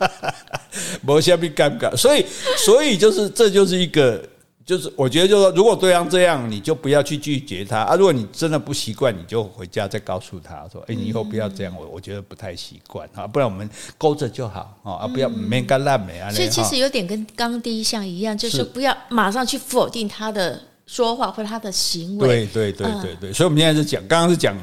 [1.02, 1.94] 没下面尴尬。
[1.98, 2.24] 所以，
[2.58, 4.24] 所以就是这就是一个。
[4.65, 7.96] 就是我觉得，就是说，如果对方这样，你就不要去拒绝他啊。
[7.96, 13.26] 如果你真的不习惯，你就回家再告诉他说：“哎，你以后不要这样，我我觉得不太习惯啊。
[13.26, 22.28] 不然我们勾着就好啊，不要没干烂没啊。”所以其实有点跟刚刚第一项一样，就是不要马上去否定他的说话或者他的行为。
[22.28, 24.56] 对对对对对，所以我们现在是讲，刚刚是讲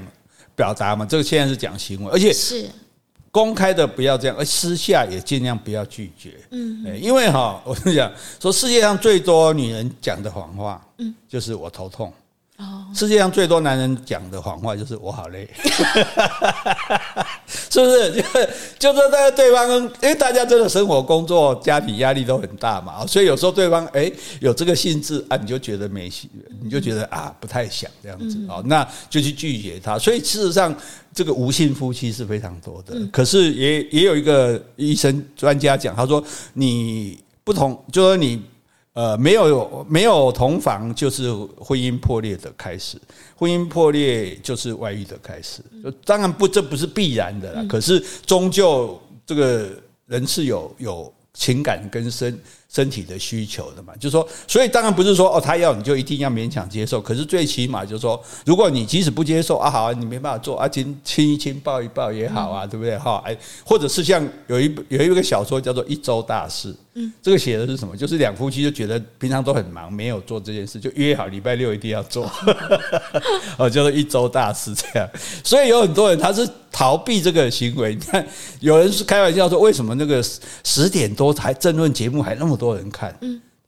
[0.55, 2.71] 表达嘛，这个现在是讲行为，而且是。
[3.37, 6.41] 公开的不要这样，而私下也尽量不要拒绝。
[6.53, 12.11] 嗯，因为哈，我跟你讲，说世界上最多女人讲的谎话，嗯，就是我头痛。
[12.59, 15.49] 哦，世界上最多男人讲的谎话就是我好累。
[17.47, 18.13] 是不是？
[18.79, 26.31] 就 就是在对方，因为大家真的生活、工作、家庭压力都很大嘛，所以有时候对方哎有这个兴致啊，你就觉得没戏，
[26.63, 29.99] 你就觉得啊不太想这样子啊，那就去拒绝他。
[29.99, 30.75] 所以事实上，
[31.13, 32.97] 这个无性夫妻是非常多的。
[33.13, 38.43] 可是也也有一个医生专家讲，他说你不同，就说你。
[38.97, 42.99] 呃，没有没有同房就是婚姻破裂的开始，
[43.37, 45.61] 婚姻破裂就是外遇的开始。
[46.03, 47.63] 当然不，这不是必然的啦。
[47.69, 49.69] 可是终究这个
[50.07, 52.41] 人是有有情感跟身
[52.77, 57.01] 身体的需求的嘛，就是说，所以当然不是说哦，他要你就一定要勉强接受。
[57.01, 62.99] 可是最起码就是说，如果你即使不接受啊，好啊，你没办法做啊，亲亲一亲抱一抱也好啊，对不对？
[62.99, 63.35] 哈，哎，
[63.65, 67.97] 或者是像有一有一个小说叫做《一周大事》，嗯，这个写的是什么？
[67.97, 72.31] 就是两夫妻就觉得平常都很忙，没有做这件事，就约好礼拜六一定要做，
[73.57, 75.09] 哦，叫做一周大事这样。
[75.43, 77.95] 所以有很多人他是逃避这个行为。
[77.95, 78.27] 你看，
[78.61, 80.23] 有人是开玩笑说，为什么那个
[80.63, 82.66] 十点多才政论节目还那么多？
[82.67, 83.17] 多人看，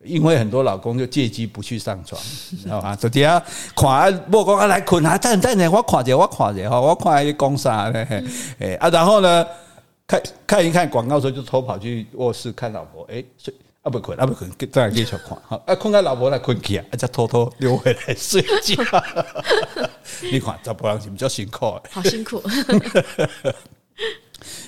[0.05, 2.21] 因为很多老公就借机不去上床，
[2.63, 2.97] 知道吗？
[2.97, 3.41] 就底下
[3.77, 8.07] 看，莫讲啊来困啊，等等呢，我看着我看着哈，我看伊讲啥呢？
[8.59, 9.47] 哎啊，然后呢，
[10.07, 18.83] 看看一看广告的时候，就偷跑去卧室看老婆，哎，睡啊不困啊不困，再继续看，好啊，困到老婆来困去啊，再偷偷溜回来睡觉。
[20.33, 22.43] 你看这不让你比较辛苦，好辛苦。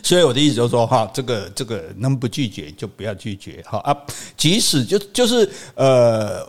[0.03, 3.97] 所以我的意思就是说，哈，这个这个能不拒绝就不要拒绝，哈啊，
[4.37, 6.45] 即使就就是呃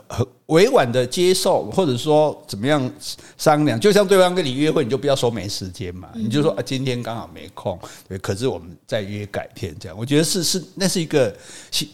[0.52, 2.92] 委婉的接受，或者说怎么样
[3.36, 11.34] 商量，就像对方跟你约会，你就不要说没时间嘛，你就说啊今天刚好没空，对，可是我们再约改天这样，我觉得是是那是一个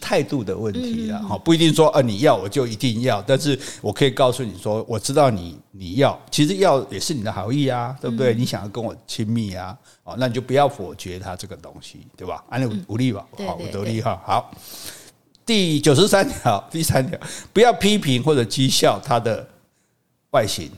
[0.00, 8.34] 态度的问题啊，哈，不一定说啊你要我就一定要，但是我可以告诉你说，我知道你你要，其实要也是你的好意啊，对不对？
[8.34, 9.76] 你想要跟我亲密啊。
[10.04, 12.42] 哦，那你就不要否决他这个东西，对吧？
[12.48, 14.18] 安利无力吧，好，我得力哈。
[14.24, 14.50] 好，
[15.48, 17.18] 第九十三条，第三条，
[17.54, 19.48] 不要批评或者讥笑他的
[20.32, 20.70] 外形，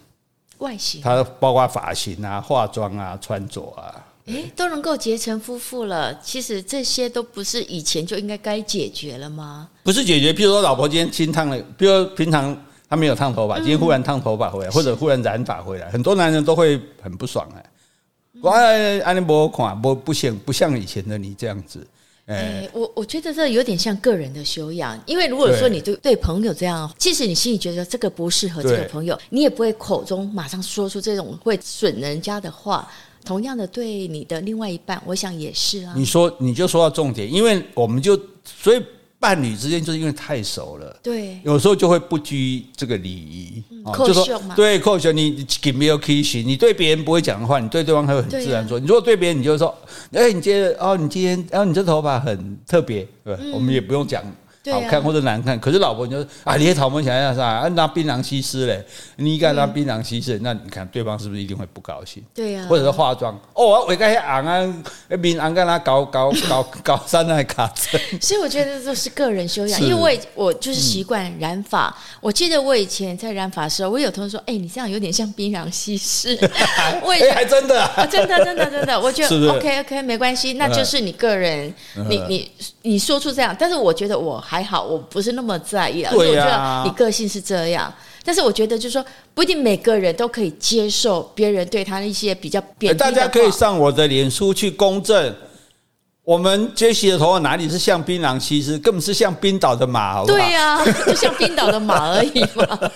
[0.59, 6.17] 外形，他包括发型啊、化妆啊、穿着啊，诶，都能够结成夫妇了。
[6.21, 9.69] 其实这些都不是以前就应该该解决了吗？
[9.83, 12.57] 不是解决，比如说老婆今天新烫了，比如说平常
[12.89, 17.65] 她没有烫头发，今天忽然烫头发回来，或者忽然染发回来，很多男人都会很不爽哎。
[18.41, 21.85] 我安尼不看，不不像不像以前的你这样子。
[22.27, 32.89] 哎、欸，我我觉得这有点像个人的修养，因为如果说你对对朋友这样，即使你心里觉得这个不适合这个朋友，你也不会口中马上说出这种会损人家的话。
[33.25, 35.93] 同样的，对你的另外一半，我想也是啊。
[35.97, 38.83] 你说你就说到重点，因为我们就所以。
[39.21, 44.27] 伴侣之间就是因为太熟了，对，有时候就会不拘这个礼仪，嗯、就说。
[44.57, 48.81] 对，扣球，你给没有 kiss，你对别人不会讲的话，你对对方还会很自然说。
[48.81, 49.77] 你如果对别人，你就说，
[50.13, 54.25] 哎，你今天哦，你今天，然后你这头发很特别，对，我们也不用讲。
[54.71, 57.45] 好看或者难看，可是老婆你就说啊，你也讨厌想要啥？
[57.45, 58.85] 啊，拿槟榔西施嘞，
[59.17, 62.23] 你敢拿槟榔西施，那你看对方是不是一定会不高兴？
[62.35, 64.85] 对呀，或者是化妆哦，我我该昂啊，
[65.19, 68.01] 面昂跟他搞搞搞搞三那 卡针。
[68.21, 71.97] 所以我觉得这是个人修养，因为我我就是习惯染发。
[72.21, 76.39] 我记得我以前在染发的时候，我有同学说，哎，你这样有点像槟榔西施。
[77.03, 81.73] 我也还真的，真的真的真的， 我觉得 OK OK 没关系，那就是你个人，
[82.09, 82.51] 你你
[82.83, 84.65] 你说出这样，但是我觉得我还。
[84.65, 86.13] 好，我不是那么在意啊。
[86.13, 87.93] 对啊，你个性是这样，
[88.25, 92.61] 但是我觉得就是说，不一定每个人都可以接受别人对他的一些比较。
[92.99, 95.35] 大家可以上我的脸书去公证，
[96.23, 100.39] 我们杰西的头发哪里是像槟榔西施，根本是像冰岛的马，好不好？
[100.39, 102.91] 对呀、啊，就像冰岛的马而已嘛。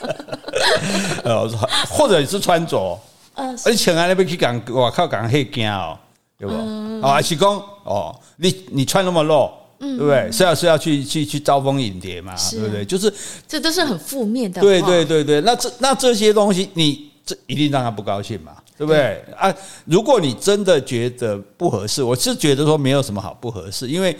[1.25, 1.49] 呃，
[1.91, 2.99] 或者是穿着，
[3.35, 5.97] 嗯，而且啊，那边去讲，我靠，讲黑惊哦，
[6.39, 6.55] 对不？
[6.55, 7.51] 嗯、哦，还是讲
[7.85, 9.51] 哦，你你穿那么露。
[9.79, 10.31] 对不对？
[10.33, 12.33] 是要是要去去去招蜂引蝶嘛？
[12.33, 12.85] 啊、对不对？
[12.85, 13.13] 就是
[13.47, 14.61] 这都是很负面的。
[14.61, 18.53] 对对对对，那这那这些东西，你这一定让他不高兴嘛？
[18.77, 19.23] 对不对？
[19.27, 24.17] 对啊，如果你真的觉得不合适，我是觉得说没有什么好不合适，因为。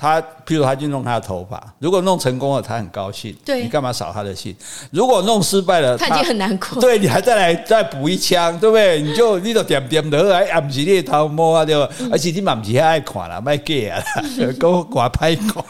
[0.00, 3.36] 他，譬如他去弄他的头发，如果弄成功了，他很高兴。
[3.44, 4.56] 对，你干嘛扫他的兴？
[4.90, 6.80] 如果弄失败了，他已经很难过。
[6.80, 9.02] 对，你还再来再补一枪，对不对？
[9.02, 11.86] 你就你就点点的，哎，不是你头毛啊，对吧？
[12.10, 14.02] 而且你嘛不是爱看啦，卖给啊，
[14.58, 15.62] 给我挂拍挂。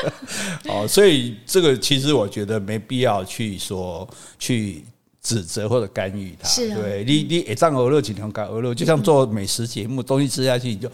[0.72, 4.08] 哦，所以这个其实我觉得没必要去说
[4.38, 4.82] 去。
[5.26, 10.92] 指责或者干预他，是啊、对你，你一张鹅肉，几条干鹅肉，就像做美食节目，东西吃下去你就啊、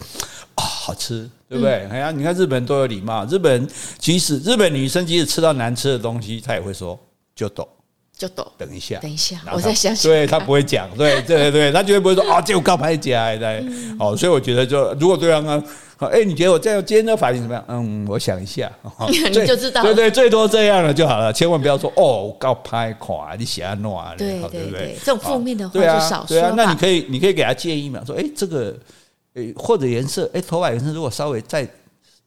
[0.57, 1.87] 哦、好吃，对不对？
[1.90, 3.68] 哎呀、嗯，你看日本人都有礼貌，日本人
[3.99, 6.99] 即使日本女生即使吃到难吃的东西，她也会说
[7.37, 7.68] 就懂，
[8.16, 8.46] 就抖。
[8.57, 10.11] 等一下，等一下，我再想想。
[10.11, 13.64] 对，他不会讲，对对对对，他绝对不会说啊，这我告白假的。
[13.98, 15.62] 哦，所以我觉得就如果对方啊，
[16.11, 17.64] 哎，你觉得我这样今天的反应怎么样？
[17.68, 18.70] 嗯，我想一下，
[19.09, 19.83] 你就知道。
[19.83, 26.29] 对对，最多这样了就好了，千万不要说哦，我告白垮，你写安诺，对对对，这种负面的话就少说。
[26.29, 28.77] 对啊，那你可以你可以给他建议嘛，说哎，这个。
[29.35, 31.66] 诶，或者颜色，诶，头发颜色如果稍微再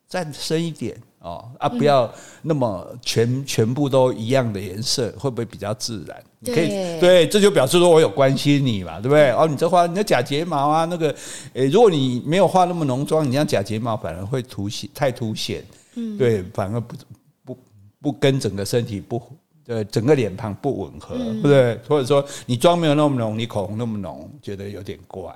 [0.07, 2.09] 再深一点哦，啊，不要
[2.43, 6.23] 那么全全部都一样的颜色，会不会比较自然？
[6.39, 6.67] 你可以
[6.99, 9.31] 对，这就表示说我有关心你嘛，对不对？
[9.31, 11.13] 哦，你这画你的假睫毛啊，那个，
[11.53, 16.95] 诶，如果你没有画那么浓妆，你像假睫毛反而会凸显太凸显，嗯，对，反而不
[17.43, 17.57] 不
[17.99, 19.19] 不跟整个身体不
[19.65, 21.75] 呃整个脸庞不吻合，对不对？
[21.87, 25.33] 或者说你妆没有那么浓，你口红那么浓，觉得有点怪。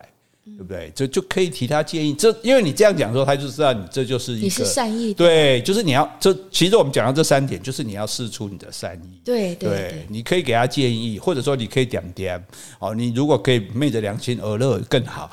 [0.58, 0.92] 对不对？
[0.94, 5.18] 就就可以提他建议，这因为你这样讲说，他就知道你这就是一个你是善意的。
[5.18, 6.36] 对，就是你要这。
[6.52, 9.22] 其实我们讲到这三点，就是你要试出你的善意。
[9.24, 12.44] 对对，对，你可以给他建议，或者说你可以点点
[12.80, 12.94] 哦。
[12.94, 15.32] 你如果可以昧着良心而乐更好，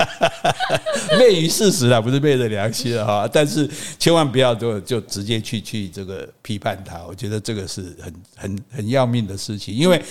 [1.18, 3.28] 昧于事实啊，不是昧着良心哈。
[3.32, 10.02] 但是千万不要就就直接去去这个批判他，我觉得这个是很很很要命的事情，因为。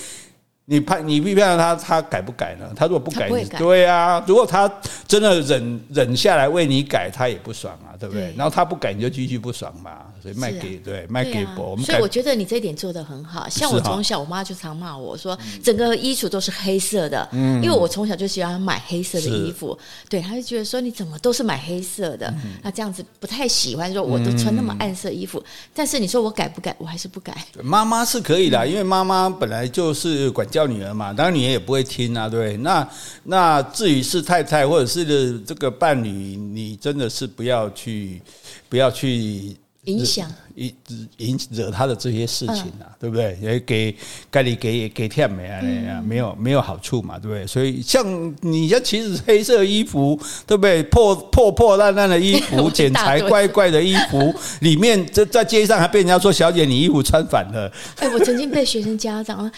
[0.64, 2.70] 你判你批判他，他改不改呢？
[2.76, 4.22] 他如果不改，改对啊。
[4.26, 4.70] 如果他
[5.08, 8.30] 真的忍忍下来为你改，他也不爽啊，对不对？
[8.30, 10.02] 对，然后他不改，你就继续不爽嘛。
[10.22, 11.84] 所以卖给、啊、对卖给我们。
[11.84, 13.48] 所以我觉得你这一点做的很好。
[13.48, 19.76] 像我从小，我妈就常骂我说，整个衣橱都是黑色的，嗯，因为我从小就喜欢买黑色的衣服。
[20.08, 22.32] 对，她就觉得说你怎么都是买黑色的，
[22.62, 25.42] 那这样子不太喜欢说我都穿那么暗色衣服。
[25.74, 26.74] 但是你说我改不改？
[26.78, 27.36] 我还是不改。
[27.62, 32.56] 妈妈是可以的，因为妈妈本来就是管教女儿嘛，当然女儿也不会听啊，对。
[32.58, 32.88] 那
[33.24, 38.22] 那至于是太太或者是这个伴侣，你真的是不要去，
[38.68, 39.56] 不要去。
[39.84, 40.30] 影响。
[40.56, 40.74] 引
[41.18, 43.38] 引惹他的这些事情啊，对不对？
[43.40, 43.94] 也给
[44.30, 45.60] 该你给给天美啊？
[46.04, 47.46] 没有没有好处嘛，对不对？
[47.46, 50.82] 所以像你像其实黑色衣服，对不对？
[50.84, 59.50] 破破破烂烂的衣服， 剪裁怪怪的衣服， 里面在在街上还被人家说：“小姐，你衣服穿反了。”哎，我曾经被学生家长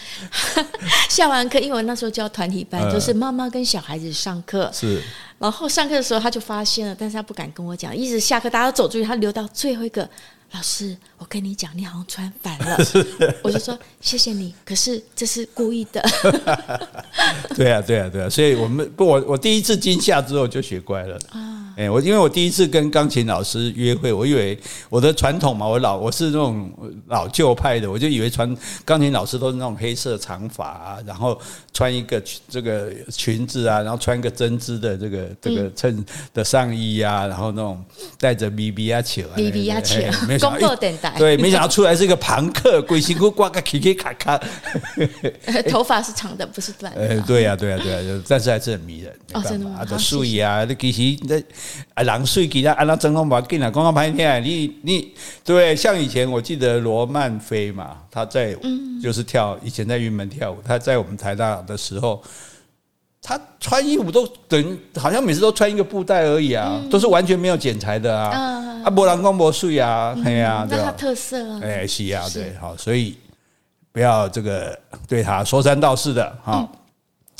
[1.09, 5.01] 下完课，因为我那时候教团体班，就是妈妈跟小孩子上课是。
[5.37, 10.09] 然后上课的时候他就发现了，但是他不敢跟我讲，一直下课大家都走出去，他留到最后一个。
[10.51, 12.77] 老师，我跟你讲，你好像穿反了。
[13.41, 16.03] 我就说谢谢你，可是这是故意的。
[17.55, 21.73] 对啊，对啊，对啊，所以我们不，我我第一次惊吓之后就学乖了啊。
[21.77, 24.57] 哎，我因为我第一次跟钢琴老师约会，我以为
[24.89, 26.71] 我的传统嘛，我老我是那种
[27.07, 31.39] 老旧派的，我就以为传钢琴老师都是那种黑色长发啊，然后
[31.73, 37.83] 穿一个这个裙子啊，然后穿一个针织的这个这个衬的上衣啊，然后那种
[38.19, 39.97] 带着 BB 啊球，BB 啊球，
[40.27, 40.73] 没想到
[41.17, 44.41] 对，没想到出来是一个朋克，鬼辛苦挂个 K K 卡卡，
[45.69, 47.01] 头发是长的，不是短的。
[47.01, 49.13] 呃，对呀，对呀，对呀，但是还是很迷人。
[49.33, 49.79] 哦，真的吗？
[49.79, 51.35] 啊，所以啊，那其实那。
[51.93, 55.13] 啊，人水其他按那真空把给了，刚刚拍片，你你
[55.45, 58.53] 对，像以前我记得罗曼菲嘛，他在
[59.01, 62.21] 就是跳，以前在云门跳舞，他在我们台大的时候，
[63.27, 73.17] 他穿衣服都等于好像每次都穿一个布袋而已啊，都是完全没有剪裁的啊，啊，波兰光波碎啊，哎呀，那他特色啊，哎，是啊，对，好，所以
[73.91, 76.69] 不要这个对他说三道四的哈，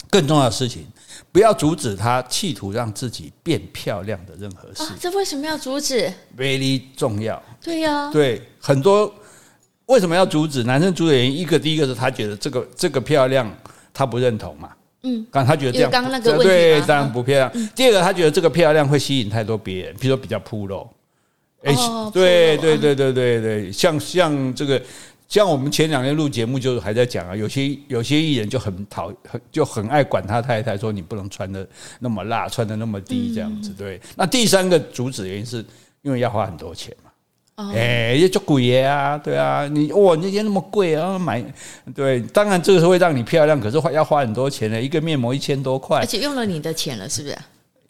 [0.09, 0.87] 更重要的事情。
[1.31, 4.83] 不要阻止他企图让自己变漂亮的任何事。
[4.83, 7.41] 啊，这为什么要阻止？Very 重要。
[7.61, 9.13] 对呀，对，很多
[9.85, 10.63] 为什么要阻止？
[10.63, 13.53] 男生阻止原因，一个第一个是他觉得这个这个漂亮
[13.93, 14.69] 他不认同嘛。
[15.05, 17.69] 嗯，刚他觉得这样，刚刚那个对，当然不漂亮。
[17.73, 20.85] 第二个他觉得这个漂亮会吸引太多别人，比如说比较暴露。
[21.63, 21.73] 哎，
[22.11, 24.81] 对对对对对对，像像这个。
[25.27, 31.67] 像我们前两天录节目，就还在讲啊，有些有些艺人就很讨很就很爱管他太太，说你不能穿的
[31.99, 33.71] 那么辣，穿的那么低这样子。
[33.71, 35.65] 对，那第三个主旨原因是
[36.03, 36.95] 因为要花很多钱
[37.55, 41.43] 嘛，哎，也就贵耶啊，对啊，你哇那些那么贵啊买，
[41.95, 47.37] 对，当然这个是会让你漂亮，可是花要花很多钱的，一个面膜一千多块，而且用了你的钱了，是不是？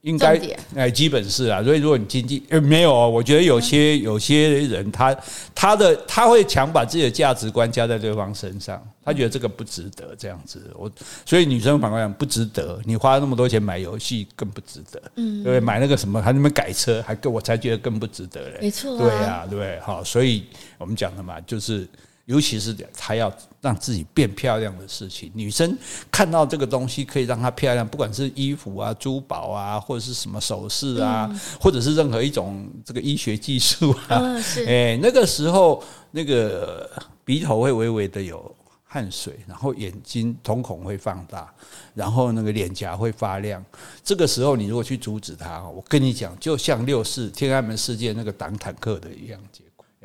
[0.06, 0.40] 应该
[0.76, 1.64] 哎，基本是啊。
[1.64, 5.16] 所以如果你经济呃没有哦，我觉得有些有些人他
[5.56, 10.72] 他的他会强把自己的价值观加在对方身上，他觉得这个不值得这样子。
[10.76, 10.90] 我
[11.26, 18.60] 所以女生反过来讲不值得，你花那么多钱买游戏更不值得，嗯，对，买那个什么还那么改车，还更我才觉得更不值得嘞。
[18.62, 20.46] 没错，对呀，对，好，所以
[20.78, 21.88] 我们讲的嘛，就是。
[22.26, 25.78] 尤其是她要让自己变漂亮的事情，女生
[26.12, 34.22] 看到这个东西可以让她漂亮，不管是衣服啊、珠宝啊，或者是什么首饰啊，或者是任何一种这个医学技术啊，
[34.68, 36.90] 哎，那个时候那个
[37.24, 41.54] 鼻头会微微的有汗水，然后眼睛瞳孔会放大，
[41.94, 43.64] 然后那个脸颊会发亮。
[44.04, 49.40] 这个时候，你如果去阻止他，我跟你讲，就像六四天安门事件那个挡坦克的一样。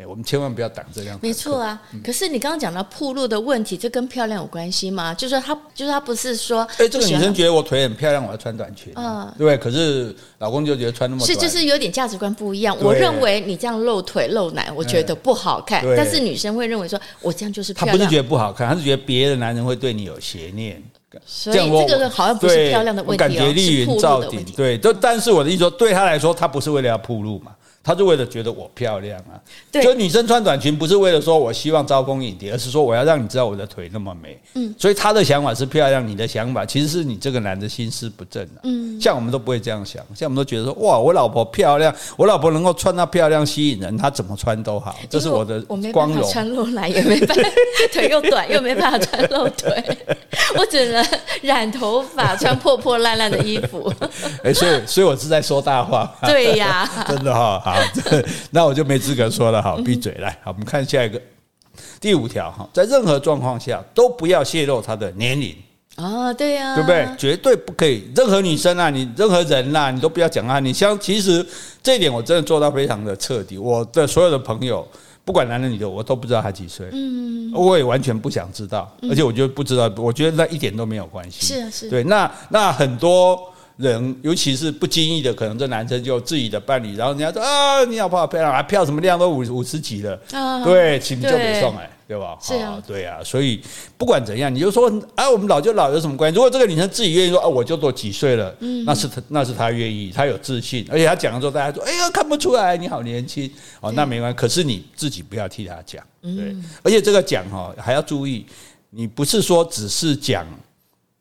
[0.06, 1.18] 我们千万不要挡这辆。
[1.22, 5.12] 没错啊，嗯、可是你刚刚讲到铺路的问题，这跟漂亮有关系吗？
[5.14, 12.76] 就是说他，就是他不是说，哎，这个女生觉得我腿很漂亮，我要穿短裙，嗯，对，可是老公就觉得穿那么短，是就是有点价值观不一样。
[12.80, 17.96] 我认为你这样露腿露奶，我觉得不好看，但是女生会认为说我这样就是漂亮。
[17.96, 20.82] 她不是觉得不好看，她是觉得别的男人会对你有邪念。
[21.26, 27.50] 所以这个好像不是漂亮的问题，感觉丽云罩顶，对，就但是我的意思说，对她来说，她不是为了要铺路嘛。
[27.90, 29.34] 他是为了觉得我漂亮啊，
[29.72, 34.40] 对，就女生穿短裙不是为了说我希望招蜂引蝶，而是说我要让你知道我的腿那么美。
[34.54, 38.62] 嗯，所以他的想法是漂亮，你的想法其实是你这个男的心思不正啊。
[38.62, 45.60] 嗯，像我们都不会这样想，像我们都觉得说哇，我老婆漂亮，我老婆能够穿到漂亮吸引人，她怎么穿都好，这是我的
[45.92, 46.30] 光荣。
[46.30, 47.50] 穿露奶也没办法，
[47.92, 49.98] 腿又短又没办法穿露腿，
[50.56, 51.04] 我只能
[51.42, 53.92] 染头发，穿破破烂烂的衣服。
[54.44, 56.08] 哎，所以所以我是在说大话。
[56.22, 57.58] 对呀， 真的哈。
[57.64, 57.72] 好，
[58.50, 59.62] 那我就没资格说了。
[59.62, 60.12] 好，闭嘴。
[60.14, 61.20] 来，好，我们看下一个
[62.00, 65.54] 第五条哈，在任何状况下都不要泄露他的年龄
[65.96, 67.08] 啊，对呀，对不对？
[67.18, 70.58] 绝对不可以，任何女生啊，你任何人呐、啊，你都不要讲啊。
[70.60, 71.44] 你像，其实
[71.82, 73.58] 这一点我真的做到非常的彻底。
[73.58, 74.86] 我的所有的朋友，
[75.24, 81.46] 不管男的女的，我都不知道他几岁，嗯，我也完全不想知道，而且我就不知道，我觉得那一点都没有关系。
[81.46, 81.90] 是啊，是。
[81.90, 83.52] 对，那那很多。
[83.80, 88.62] 人，尤其是不经意的，可能这男生就自己的伴侣，然后人家说啊，你好不好漂亮啊？
[88.62, 92.36] 票什么量都五五十几了，啊、对，请就别送哎，对吧？
[92.42, 93.58] 是啊、哦，对啊，所以
[93.96, 96.36] 不管怎样，你就说啊，我们老就老有什么关系？
[96.36, 103.50] 如果这个女生自己愿意说啊，我就多几岁了，嗯，那是她，那是她愿意，她有自信，而且她讲的时候，大家说，哎呀，看不出来你好年轻
[103.80, 104.36] 哦，那没关系。
[104.36, 108.44] 可是你自己不要替她讲，对，而且这个讲哈还要注意，
[108.90, 110.46] 你不是说只是讲。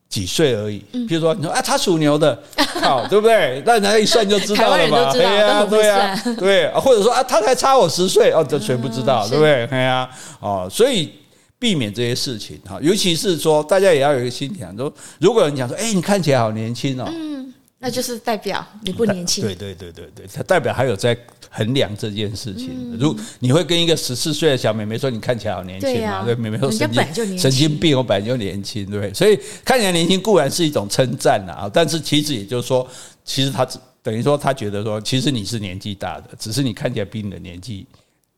[0.10, 2.38] 几岁而已，比如说你说啊，他属牛的，
[2.82, 3.62] 好，对不对？
[3.64, 5.14] 那人家一算就知道了嘛。
[5.14, 9.66] 对呀，对呀，对，或者说啊，他才差我十岁，哦，这谁不知道，对不对？
[9.68, 11.12] 哎呀，哦，所以
[11.60, 19.43] 避免这些事情哈，尤其是说，大家也要有一个心想，说如果有人讲说，哎，你看起来好年轻哦，嗯，那就是代表你不年轻。
[19.43, 21.17] 对对对对对，他代表还有在。
[21.51, 26.23] 衡量这件事情，如你会跟一个十四岁的小妹妹说，你看起来好年轻嘛？
[26.23, 32.88] 对，妹妹说神经神经病，我本来就年轻，对，所以看起来年轻固然是一种称赞啊，但是其实也就是说，
[33.25, 33.67] 其实他
[34.03, 37.88] 等于说他觉得说，其实你是年纪大的，只是你看起来比你的年纪。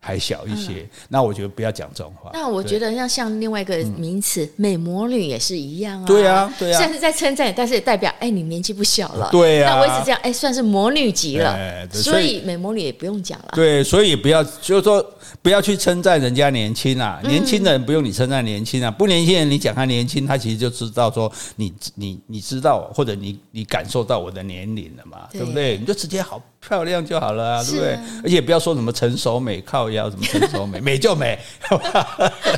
[0.03, 2.31] 还小一些，嗯、那我觉得不要讲这种话。
[2.33, 6.05] 那我觉得像像另外一个名词，嗯、美魔女也是一样啊。
[6.07, 6.77] 对啊，对啊。
[6.77, 9.29] 虽然是在称赞，但是也代表哎，你年纪不小了。
[9.31, 9.75] 对啊。
[9.75, 11.55] 那我一直这样，哎，算是魔女级了。
[11.91, 13.49] 所以，所以美魔女也不用讲了。
[13.53, 15.05] 对，所以不要就是说
[15.39, 25.77] 不要去称赞人家年轻啊，年轻的人不用你称赞年轻啊，不年轻人你讲他年轻，他其实就知道说你你你知道或者你你感受到我的年龄了嘛，对不对？
[25.77, 26.41] 你就直接好。
[26.65, 27.99] 漂亮就好了啊，对不对？
[28.23, 31.37] 而且不要说什么成熟美靠腰，什么成熟美， 美就美，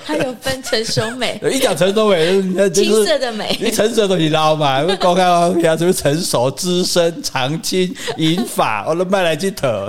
[0.04, 1.40] 还有分成熟美。
[1.50, 4.84] 一讲成熟美，就是青色的美，你成熟都你捞嘛？
[4.98, 9.68] 公开说什么成熟、资深、长青、银发，我都卖来这头。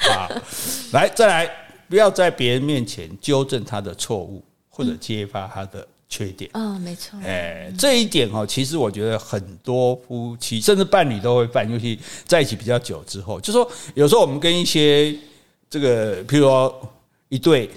[0.00, 0.28] 好，
[0.92, 1.50] 来再来，
[1.88, 5.86] 不要在别人面前纠正他的错误，或者揭发他的。
[6.08, 7.18] 缺点啊、哦，没错。
[7.24, 15.12] 哎，这一点哦，其实我觉得很多夫妻甚至伴侣都会犯，尤其在一起比较久之后，就说有时候我们跟一些
[15.68, 16.92] 这个，譬如说
[17.28, 17.68] 一对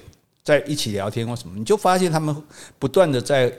[0.43, 2.35] 在一起聊天或什么，你就发现他们
[2.77, 3.51] 不断的在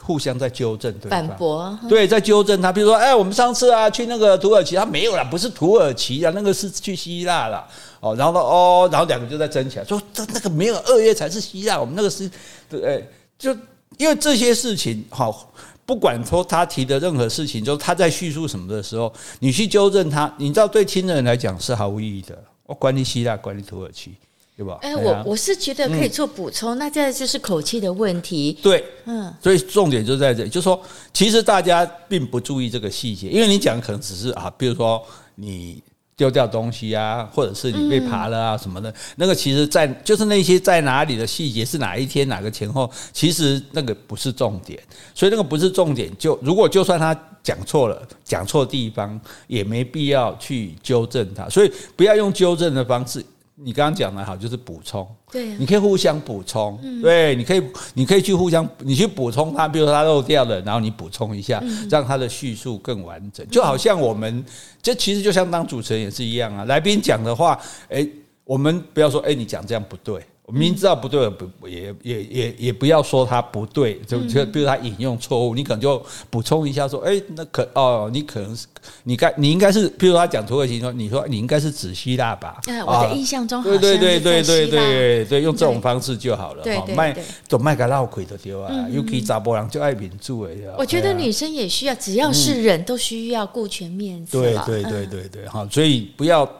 [0.00, 2.72] 互相在纠正对方，反驳，对，在纠正他。
[2.72, 7.68] 比如说，哎，我们上次啊去那个土耳其，他没有啦，不是土耳其啊，那个是去希腊啦。
[8.00, 12.28] 哦，然后呢，哦，然后两个就在争起来，说这那个没有二月才是希腊，我们那个是，
[12.68, 13.02] 对，哎，
[13.38, 13.56] 就。
[13.96, 15.52] 因为这些事情，好，
[15.84, 22.38] 不管说他提的任何事情，就是他在叙述什么的时候，你去纠正他，你知道对听的人来讲是毫无意义的。
[22.66, 24.12] 我管你希腊，管你土耳其，
[24.56, 24.78] 对吧？
[24.82, 28.56] 哎，我我是觉得可以做补充，嗯、那这就是口气的问题。
[28.62, 30.80] 对，嗯，所以重点就在这里，就是说，
[31.12, 35.02] 其实大家并不注意这个细节，因为你讲可能只是啊，比如说
[35.34, 35.82] 你。
[36.18, 44.78] 丢掉东西啊，或者是你被爬了啊什么的，那个其实在就是那些在哪里的细节是哪一天哪个前后，其实那个不是重点，
[45.14, 53.24] 所以那个不是重点，就如果就算他讲错了，讲错地方也没必要去纠正他，所以不要用纠正的方式。
[53.60, 63.44] 你刚刚讲的好，就是补充，对，你可以互相补充，对，你可以，你可以去互相，你去补充他，比如说他漏掉了，然后你补充一下，让他的叙述更完整。
[63.48, 64.44] 就好像我们，
[64.80, 68.06] 这其实就像当主持人也是一样啊，来宾讲的话，哎，
[68.44, 70.24] 我们不要说，哎，你讲这样不对。
[70.48, 78.66] 我明知道不对，不也也也也不要说他不对，就就比如他引用错误，你可能就补充一下说，哎，那可哦，你可能是
[79.04, 82.62] 你该你应该是，比如他讲土耳其说，你说你应该是指希腊吧？
[82.86, 86.62] 我的印象中好像对对对对对对对，用这种方式就好了。
[86.62, 90.52] 对对对，总卖个闹鬼的丢啊，尤其查波人就爱民主哎。
[90.78, 94.40] 我觉得女生也需要，只要是人都需要顾全面子。
[94.40, 96.50] 对对对对对，哈，所以不要。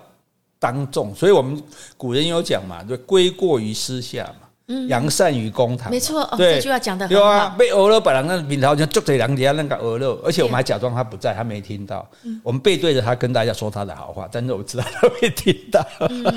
[0.58, 1.60] 当众，所以我们
[1.96, 4.46] 古人有讲嘛，就归过于私下嘛。
[4.86, 7.22] 扬善于公堂，没错，这句话讲的很好。
[7.22, 12.06] 有啊，被讹了，把人那面头就捉在人家那个讹了，而且我们还假装他不在，他没听到。
[12.42, 15.82] 我们背对着他跟大家说他的好话，但是我知道他会听到。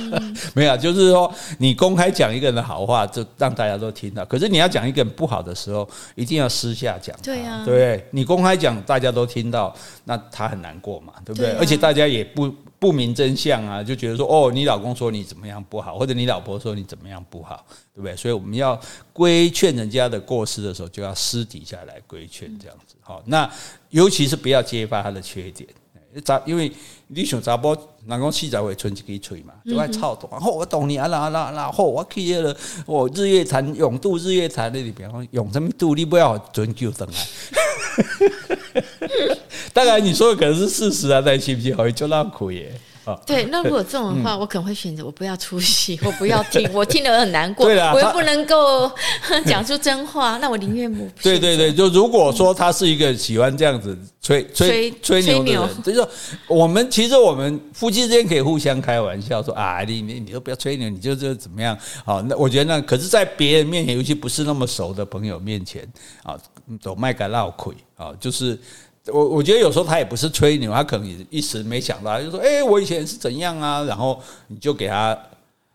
[0.55, 4.23] 没有，就是说你公开讲一个人的好话，就让大家都听到。
[4.23, 7.13] 可是你要讲一个人不好的时候，一定要私下讲。
[7.21, 11.51] 对啊，对，你公开讲，大家都听到，那他很难过嘛，对不对？
[11.59, 12.49] 而且大家也不
[12.81, 17.63] 不明真相啊，就觉得说哦，你老公说你怎么样不好，或者你老婆说你怎么样不好。
[17.93, 18.15] 对不对？
[18.15, 18.79] 所以我们要
[19.11, 22.95] 规劝人家的过失的时候，就要私底下来规劝，这样子。
[23.01, 23.47] 好，那
[23.89, 25.69] 尤其是不要揭发他的缺点。
[26.45, 26.71] 因为
[27.07, 27.69] 你想查甫，
[28.07, 30.39] 人讲四十会存一支嘴嘛，就爱操蛋。
[30.39, 32.55] 好，我懂你啊，啦啦啦，好，我去了，
[32.85, 35.93] 我日月潭永渡日月潭那里边，永什么渡？
[35.93, 38.57] 你不要追究上来。
[39.73, 42.71] 当然，你说的可能是事实啊，但信不信好就那苦耶。
[43.25, 48.89] 对，那如果这种的话，我可能会选择我不要出席， 我不要听，我听了很难过，我又不能够
[49.45, 51.05] 讲出真话， 那我宁愿不。
[51.21, 56.07] 对对对，就如果说他是一个喜欢这样子吹吹吹牛的人，就是说
[56.47, 61.75] 我们其实我们夫妻之间可以互相开玩笑说啊，你你你都不要吹牛，你就这怎么样？
[62.05, 65.85] 好，那我觉得那可是在别人面前，尤其不是那么熟的朋友面前
[66.23, 66.37] 啊，
[66.79, 68.57] 走麦个闹亏啊，就是。
[69.07, 75.17] 我我觉得有时候他也不是吹牛，他可能也一时没想到，就说：“哎，我以前是怎样啊？”然后你就给他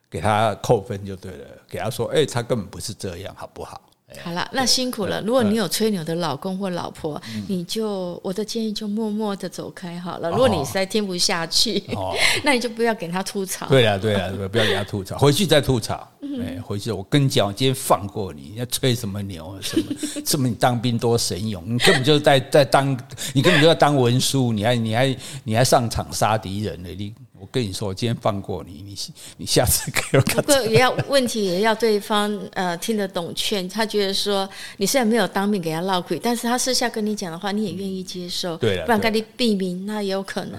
[0.08, 3.80] 给他扣分就对了，给他说：“哎，他根本不是这样，好不好？”
[4.22, 5.20] 好了，那辛苦了。
[5.22, 10.30] 如果你有吹牛的老公或老婆，你就我的建议就默默的走开好了。
[10.30, 11.82] 如果你实在听不下去，
[12.44, 13.66] 那你就不要给他吐槽。
[13.66, 16.08] 对啊，对啊，不要给他吐槽， 回去再吐槽。
[16.40, 19.58] 哎，回去我跟你讲，我今天放过你，你要吹什么牛？
[19.60, 19.92] 什么
[20.24, 20.46] 什么？
[20.46, 22.96] 你当兵多神勇，你根本就是在在当，
[23.32, 26.88] 你根本就在当文书，你还你还你还上场杀敌人呢？
[26.96, 27.12] 你。
[27.38, 28.96] 我跟你说，我今天放过你，你
[29.36, 30.36] 你下次给我看。
[30.36, 33.68] 不过也要问题，也要对方呃听得懂劝。
[33.68, 38.56] 他觉得说你虽然没有当面给他闹鬼，但是他私下跟你讲的话，你也愿意接受。
[38.56, 40.58] 对，不然跟你避免，那也有可能。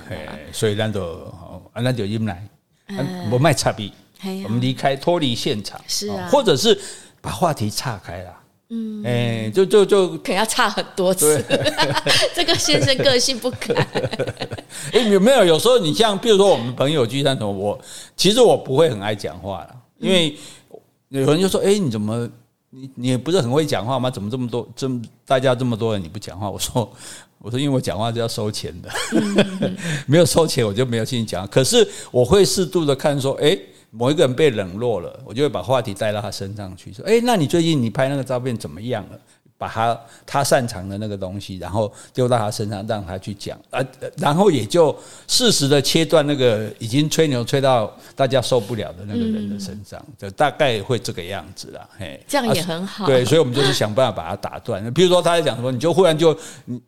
[0.52, 1.34] 所以那就
[1.74, 2.48] 那就阴来，
[3.32, 3.92] 我卖差别，
[4.44, 6.80] 我们离开脱离现场，是啊，或者是
[7.22, 8.34] 把话题岔开了。
[8.70, 11.42] 嗯，哎，就就就可能要差很多次。
[12.36, 13.74] 这个先生个性不改。
[14.92, 15.46] 哎，有没有？
[15.46, 17.80] 有时候你像，比如说我们朋友聚餐什么，我
[18.18, 20.36] 其实我不会很爱讲话了，因为
[21.08, 22.30] 有人就说：“哎，你怎么
[22.72, 24.12] 你你不是很会讲话吗？
[24.12, 26.92] 怎么这么多这么大家这么多人你不讲话？”我说
[27.40, 28.90] ：“我说因为我讲话是要收钱的，
[30.08, 31.48] 没有收钱我就没有兴趣讲。
[31.48, 33.58] 可是我会适度的看说，哎。”
[33.92, 39.20] 某一个人被冷落了，我就会把话题带到他身上去，说：“诶，那你最近你拍那个照片怎么样了？”
[39.58, 43.84] 把他他擅长的那个东西，然后丢到他身上，让他去讲，啊，
[44.18, 44.96] 然后也就
[45.28, 51.88] 适时的切断那个已经吹牛吹到大家受不了的那个人的身上，就大概会这个样子啦。
[51.98, 53.06] 嘿，这样也很好。
[53.06, 54.94] 对，所以我们就是想办法把他打断。
[54.94, 56.34] 比如说他在讲什么，你就忽然就，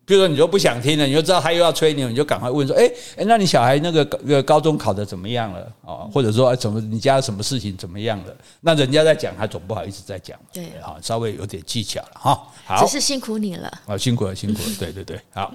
[0.04, 5.60] 比如说你就不想听了，你就知道他又要吹牛，你就赶快问说：“诶，诶，那你小孩那个呃高中考的怎么样了？
[5.84, 8.36] 啊，或者说怎么你家什么事情怎么样了？
[8.60, 10.38] 那人家在讲，他总不好意思再讲。
[10.52, 12.40] 对，啊，稍微有点技巧了哈。”
[12.78, 13.96] 只是辛苦你了啊！
[13.98, 15.52] 辛苦了，辛苦了，对对对，好。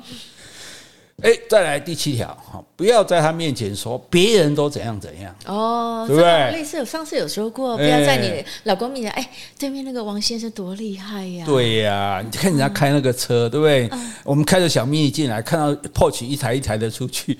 [1.21, 6.51] 哎，再来第七条，哈不要在他面前说别人都怎样怎样哦，对不对？
[6.51, 11.45] 类似有上次有说过，不要在你老公面前，哎，对面那个王先生多厉害呀！
[11.45, 13.89] 对呀，你看人家开那个车，对不对？
[14.25, 17.39] 我们开着小 mini 进来，看到 Porsche 一台一台的出去，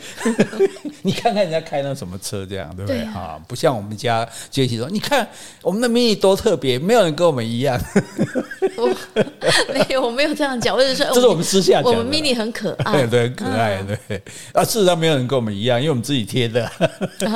[1.04, 3.02] 你看看人家开那什么车，这样对不对？
[3.02, 5.28] 啊，不像我们家杰西说，你看
[5.62, 7.78] 我们的 mini 多特别，没有人跟我们一样。
[8.78, 8.88] 我
[9.74, 13.65] 没有，我没有这样讲，我只是说，这是我们私下讲，我们 mini 很可爱，对对，很可爱。
[13.84, 14.22] 对，
[14.54, 16.70] 啊，事实上没有人跟我们一样，因为我们自己贴的，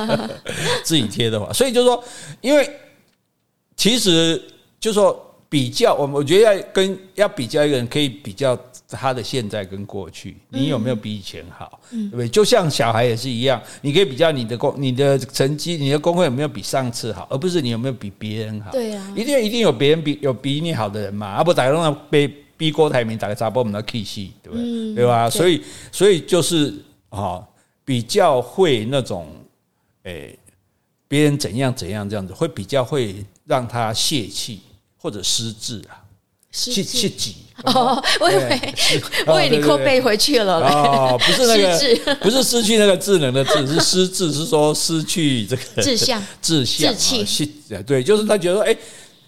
[0.83, 2.03] 自己贴的嘛，所以就是说，
[2.41, 2.69] 因为
[3.75, 4.41] 其实
[4.79, 8.57] 就是说比较，我我觉得要跟要比较一个人，可以比较
[8.89, 12.27] 他的现在跟过去，你有没有比以前好，对不对？
[12.27, 18.71] 就像小孩也是一样，你可以比较你的功、你的成绩、你的功课有没有比上次好，而不是你有没有比别人好。
[18.71, 22.31] 对啊，一定一定有别人比有比你好的人嘛，啊不，打个那被。
[22.59, 24.61] 逼郭台铭打个杂波，我们的 K 戏，对不对？
[24.61, 25.29] 嗯、对吧？
[25.29, 26.73] 所以，所以就是
[27.07, 27.41] 啊，
[27.85, 29.29] 比较会那种，
[30.03, 30.39] 诶、欸，
[31.07, 34.59] 别人怎样怎样这样子，会比较会让他泄气
[34.97, 36.03] 或者失智啊，
[36.51, 38.73] 泄泄气哦， 我以为
[39.25, 40.59] 我以为你扣背回去了。
[40.59, 47.53] 哦，不是那个， 不是失去那个智能的智，是失智，是说失去这个志向、志向、志气，
[47.87, 48.75] 对，就是他觉得哎，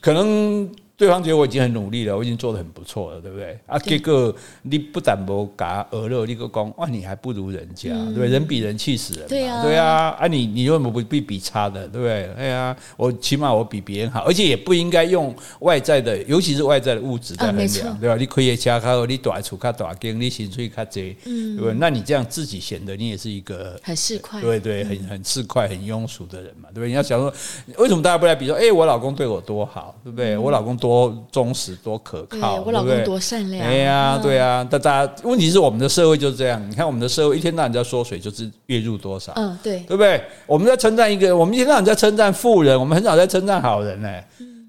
[0.02, 0.70] 可能。
[1.02, 3.58] 对方觉得我已经很努力了，我已经做的很不错了，对不对？
[3.66, 4.32] 啊，结果
[4.62, 8.28] 你不但不给他儿乐，你个讲哇，你还不如人家，对不对？
[8.28, 12.32] 人比人气死人嘛，对啊，对啊，啊，你你为什么不比比差的，对不对？
[12.38, 18.16] 哎呀，我起码我比别人好，而且也不应该用外在的，尤其是外在的物质在衡量，对吧？
[18.16, 21.74] 你可以加卡，你大厝卡大间，你薪水卡济，对不对？
[21.80, 26.90] 那你这样自己显得你也是一个很市侩，对对，很很市侩、很庸俗的人嘛，对不对？
[26.90, 27.34] 你要想说，
[27.80, 30.38] 为什么大家不来比说，哎，我老公对我多好，对不对？
[30.38, 30.91] 我老公多
[31.32, 31.76] 忠实。
[31.84, 33.66] 多可靠，我老公多善良。
[33.66, 36.70] 哎呀，对呀，但大家问题是我们的社会就是这样。
[36.70, 39.34] 你看我们的社会一天到晚在说水，就是月入多少？
[39.36, 40.22] 嗯，对，对不对？
[40.46, 44.10] 我们在称赞一个，我们一天到晚在称赞富人，我们很少在称赞好人呢。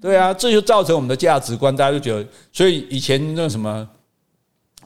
[0.01, 3.87] 对啊，这就造成我们的价值观，大家就觉得，所以以前那种什么，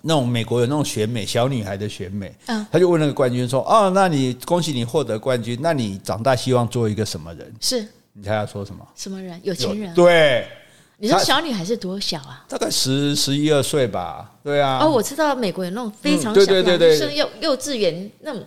[0.01, 8.85] 那种美国有那种选美小女孩的选美，嗯，他就问那个冠军说：“哦，那你恭喜你获得冠军，那你长大希望做一个什么人？”是，你猜他说什么？
[8.95, 9.39] 什么人？
[9.43, 9.93] 有钱人？
[9.93, 10.47] 对。
[10.99, 12.43] 你说小女孩是多小啊？
[12.47, 14.31] 大概十十一二岁吧。
[14.43, 14.79] 对啊。
[14.81, 18.43] 哦，我知道美国有那种非常小，对对对对，幼幼稚园那种。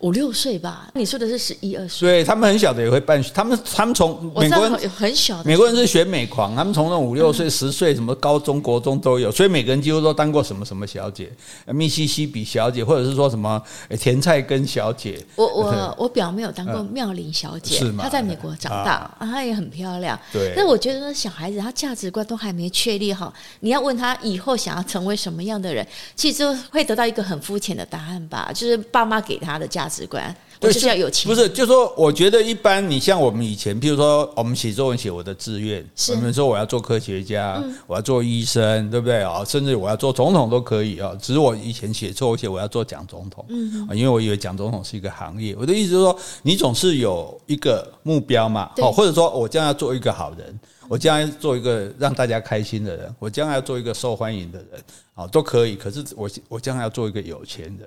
[0.00, 2.08] 五六岁吧，你说的是十一二岁。
[2.08, 11.30] 对，他们很小的也会办，他们他们从美国人很小的，美国人是选美狂，他们从那五六岁、十岁，什么高中国中都有，所以每个人几乎都当过什么什么小姐，
[11.66, 13.62] 密西西比小姐，或者是说什么
[13.98, 15.24] 甜菜根小姐。
[15.36, 17.92] 我我我表妹有当过妙龄小姐，是？
[17.96, 20.18] 她在美国长大，她也很漂亮。
[20.32, 30.34] 对，但我觉得那小孩子，他价值观都还没确立好，你要问他以后想要成为什么样的人，其实就会得到一个很肤浅的答案吧，就是爸妈给他的价值观。
[30.60, 31.28] 对，是要有钱。
[31.28, 39.44] 不是，就是说，我觉得一般，你像我们以前，譬如说，我们写作文写我的志愿，我们说我要做科学家，我要做医生，对不对啊？
[39.44, 41.12] 甚至我要做总统都可以啊。
[41.20, 45.54] 只是我以前写作，我写我要做蒋总统，嗯，因为我以为蒋总统是一个行业。
[45.58, 50.58] 我的意思是说，你总是有一个目标嘛，好，或者说我将要做一个好人，
[50.88, 54.82] 我将要做一个让大家开心的人，我将要做一个受欢迎的人，
[55.12, 55.76] 好，都可以。
[55.76, 57.86] 可是我我将要做一个有钱人。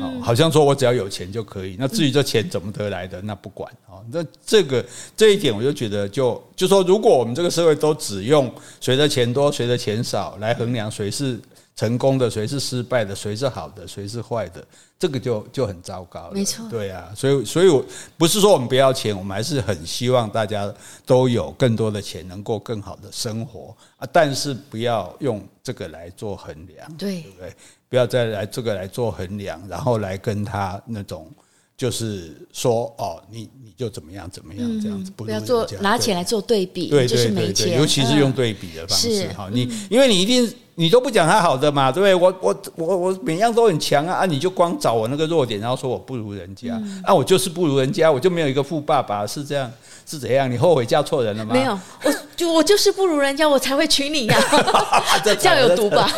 [0.00, 1.76] 哦，好像说我只要有钱就可以。
[1.78, 4.02] 那至于这钱怎么得来的，那不管哦。
[4.10, 11.38] 那这个这一点，我就觉得就就说，如果我们这个社会都只用谁的钱多，谁的钱少来衡量谁是
[11.76, 14.64] 成功的，谁是失败的，谁是好的，谁是坏的，
[14.98, 16.30] 这个就就很糟糕了。
[16.32, 17.12] 没错，对啊。
[17.14, 17.84] 所以，所以我
[18.16, 20.72] 不是说我们不要钱，我们还是很希望大家
[21.04, 24.08] 都有更多的钱，能过更好的生活啊。
[24.10, 27.52] 但是不要用这个来做衡量，对，对不对？
[27.94, 31.30] 不要再来这个来做衡量，然后来跟他那种
[31.76, 40.52] 就是说哦，你你就怎么样怎么样这样子，不要做拿钱来做对比，对对对对，尤其是用对比的方式哈，你因为你一定。
[40.76, 42.14] 你都不讲他好的嘛，对不对？
[42.14, 44.26] 我我我我每样都很强啊啊！
[44.26, 49.70] 你就光找我那个弱点，然后说我不如人家，嗯、啊，我就是不如人家，我就没有一个富爸爸，是这样
[50.04, 50.50] 是怎样？
[50.50, 51.54] 你后悔嫁错人了吗？
[51.54, 54.36] 没有，我就我就是不如人家，我才会娶你呀、
[54.90, 55.18] 啊！
[55.22, 56.10] 这样有毒吧？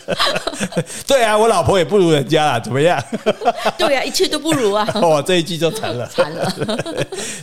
[1.06, 2.98] 对啊，我老婆也不如人家啊，怎么样？
[3.76, 4.88] 对呀、啊，一切都不如啊！
[4.94, 6.50] 哦，这一季就惨了，惨了。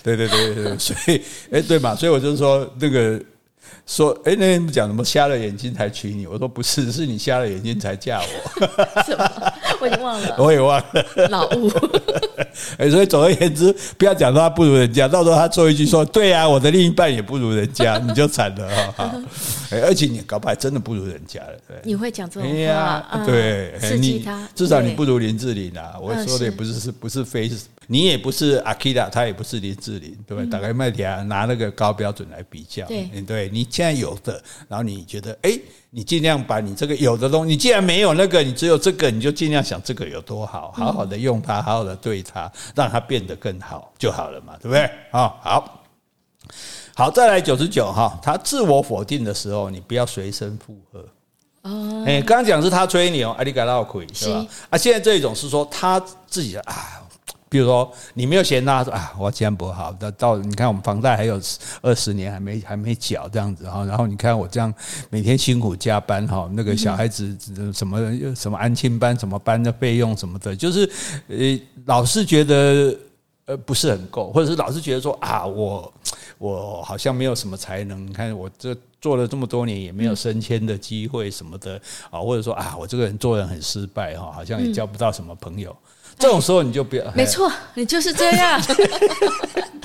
[0.04, 1.22] 对对对对，所以
[1.52, 3.22] 哎，对嘛，所以我就说那个。
[3.92, 6.26] 说，哎，那天讲什么瞎了眼睛才娶你？
[6.26, 9.04] 我说不是，是你瞎了眼睛才嫁我。
[9.04, 9.54] 什么？
[9.82, 10.36] 我已经忘了。
[10.40, 11.28] 我也忘了。
[11.30, 11.70] 老误。
[12.78, 19.12] 哎，所以总而言之，不要讲说他不如人家，到时候他说一句说，对啊，我的另一半也不如人家， 你就惨了哈。
[19.72, 21.54] 哎，而且你搞不好真的不如人家了。
[21.68, 23.24] 对，你会讲这种话？
[23.26, 25.96] 对，你至少你不如林志玲啊。
[26.00, 27.58] 我说的也不是是不是非是。
[27.88, 30.50] 你也不是阿基拉，他也不是林志玲，对不对？
[30.50, 35.60] 打开麦田啊，拿那个高标准来比较，对，对你现在有的，然后你觉得，哎，
[35.94, 44.84] 你尽量把你这个有的东西，你既然没有那个，你只有这个，你就尽量想这个有多好，好好的用它，好好的对它，让它变得更好就好了嘛，对不对？
[45.12, 45.84] 啊，好，
[46.96, 51.06] 好，再来九十九哈，他自我否定的时候，你不要随声附和。
[51.64, 54.46] 哦，哎，刚刚讲是他吹牛，阿里嘎拉亏是吧？
[54.70, 57.01] 啊，现在这一种是说他自己啊。
[57.52, 61.38] 比如说，你没有嫌他说啊，我这样不好，到到你看我们房贷还有
[61.82, 64.74] 二十年还没还没缴这样子哈，然后你看我这样
[65.10, 67.38] 每天辛苦加班哈，那个小孩子
[67.74, 68.00] 什么
[68.34, 70.90] 什么安亲班什么班的费用什么的，就是
[71.28, 72.98] 呃老是觉得
[73.44, 75.94] 呃不是很够，或者是老是觉得说啊我
[76.38, 81.76] 我好像没有什么才能，你看我这做了这么多年也没有升迁的机会什么的
[82.10, 85.76] 啊，或者说啊我这个人做人很失败哈，好像也交不到什么朋友。
[86.22, 87.04] 这种时候你就不要。
[87.16, 88.62] 没错，你就是这样。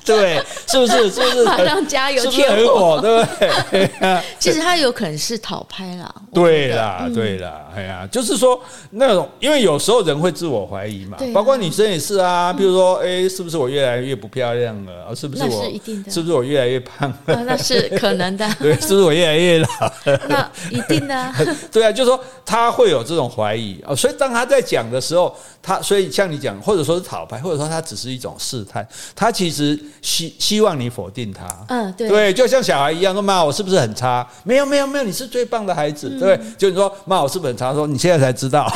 [0.07, 1.11] 对，是不是？
[1.11, 1.45] 是不是？
[1.45, 3.01] 马上加油，是不是很火？
[3.01, 3.33] 对不
[3.73, 4.21] 对？
[4.39, 6.15] 其实他有可能是讨拍啦。
[6.33, 8.61] 对啦，对啦，哎呀，就是说
[8.91, 12.53] 那种，因为有时候人会自我怀疑嘛，包括女生也是啊。
[12.53, 15.13] 比如说，哎，是不是我越来越不漂亮了？
[15.13, 15.65] 是不是我？
[16.09, 17.13] 是不是我越来越胖？
[17.27, 18.49] 那是可能的。
[18.61, 19.67] 对，是不是我越来越老？
[20.29, 21.33] 那一定的。
[21.73, 23.93] 对啊，就是说他会有这种怀疑啊。
[23.93, 29.79] 所以当他在讲的时候，他所以像你讲，或者说是讨牌，或者说他只是一种试探，他其实。
[30.03, 34.27] 希希望你否定他，嗯，对，对，就像小孩一样，说妈，我是不是很差？
[34.45, 37.75] 没有，没有，没有，你是最棒的孩子，对，就你说妈，我是不是很差？
[37.75, 38.73] 说你现在才知道，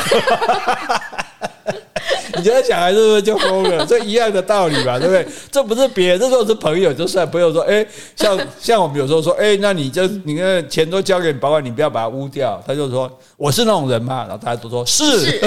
[2.37, 3.87] 你觉得小孩是不是就疯了？
[3.87, 5.27] 这一样的道理吧，对不对？
[5.53, 7.87] 这不是别人，这时候是朋友，就算朋友说，哎，
[8.17, 12.61] 像像我们有时候说，哎，那你就你看钱都交给你保管，你不要把它污掉。
[12.67, 15.41] 他就说我是那种人嘛，然后大家都说是。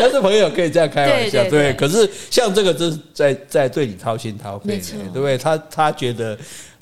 [0.00, 5.38] 但是朋友可以这样开玩笑，对，可是像这个，就是在在对你掏心掏肺，对不对？
[5.38, 6.36] 他他觉得。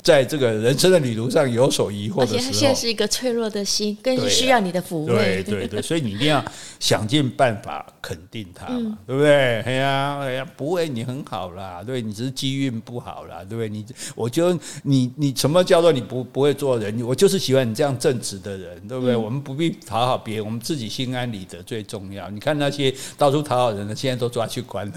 [0.09, 5.43] 在这个人生的旅途上有所疑惑的时候，而且他现在是一个脆弱的心，更需要你的抚慰。
[5.43, 6.43] 对对对，所以你一定要
[6.79, 9.61] 想尽办法肯定他嘛，对不对？
[9.61, 13.69] 哎呀哎呀，不会，你很好啦，对，你只是机运不好啦，对不对？
[13.69, 13.85] 你
[14.15, 14.51] 我就
[14.81, 16.99] 你你什么叫做你不不会做人？
[17.05, 19.15] 我就是喜欢你这样正直的人，对不对？
[19.15, 22.27] 我们不必讨好别人，我们自己心安理得最重要。
[22.31, 24.93] 你看那些到处讨好人的，现在都抓去关了。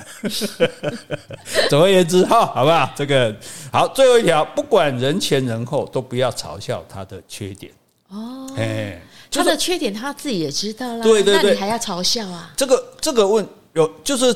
[1.68, 2.90] 总而言之，哈，好不好？
[2.96, 3.36] 这个
[3.70, 5.01] 好，最后一条，不管。
[5.02, 7.72] 人前人后都不要嘲笑他的缺点
[8.08, 12.52] 哦，哎，他的缺点他自己也知道啦，对对对，那你还要嘲笑啊？
[12.56, 14.34] 这个这个问有就是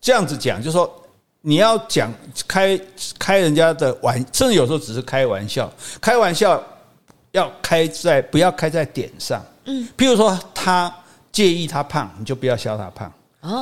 [0.00, 0.90] 这样子讲，就是说
[1.42, 2.12] 你要讲
[2.48, 2.78] 开
[3.18, 6.62] 开人家的玩，甚至有时候只是开玩笑，开玩笑
[7.32, 10.92] 要开在不要开在点上，嗯，譬如说他
[11.30, 13.12] 介意他胖，你就不要笑他胖。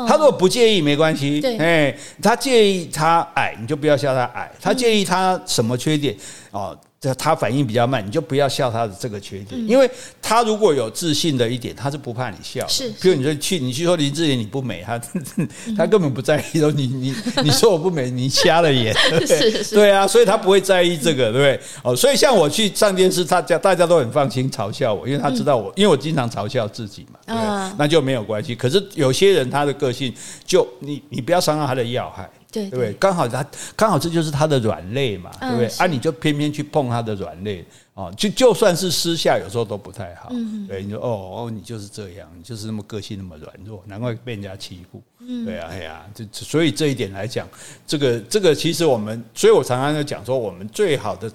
[0.08, 4.50] 他如果不介意没关系，哎，他介意他矮，你就不要笑他矮。
[4.60, 6.16] 他介意他什么缺点
[6.52, 6.78] 哦？
[7.18, 9.90] 他反应比较慢，你就不要笑他的这个缺点，因为
[10.20, 12.64] 他如果有自信的一点，他是不怕你笑。
[12.68, 14.96] 是，比如你说去，你去说林志玲你不美，他
[15.76, 16.60] 他根本不在意。
[16.60, 18.94] 说你你你说我不美，你瞎了眼。
[19.26, 19.74] 是是。
[19.74, 21.60] 对啊，所以他不会在意这个，对不对？
[21.82, 28.54] 哦，所以像我去上电视，大家大家都很放心嘲笑我，因为他知道我，因为我经常嘲笑自己嘛，对，那就没有关系。
[28.54, 30.14] 可是有些人他的个性，
[30.46, 32.30] 就你你不要伤到他的要害。
[32.52, 32.92] 对不对？
[32.94, 33.44] 刚好他
[33.74, 35.66] 刚好这就是他的软肋嘛，对不对？
[35.78, 40.30] 啊，你就偏偏去碰他的软肋哦，就就算是私下有时候都不太好。
[40.68, 45.02] 对，你说哦哦，你就是这样，你就是那么个性那么软弱，难怪被人家欺负。
[45.44, 47.48] 对啊，哎呀，这所以这一点来讲，
[47.86, 51.26] 这个这个其实我们，所以我常常就讲说，我们最好的，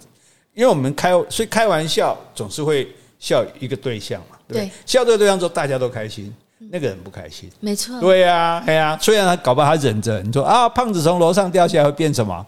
[0.54, 6.32] 因为我们开所以开玩笑总是会笑一个对象嘛，对，笑这个对象之后大家都开心。
[6.60, 8.00] 那个人不开心，没错。
[8.00, 8.98] 对呀，对呀。
[9.00, 12.44] 虽然他搞不好他忍着，你说啊，胖子从楼上掉下来会变什么？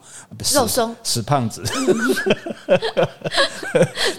[0.51, 1.63] 肉松，死胖子。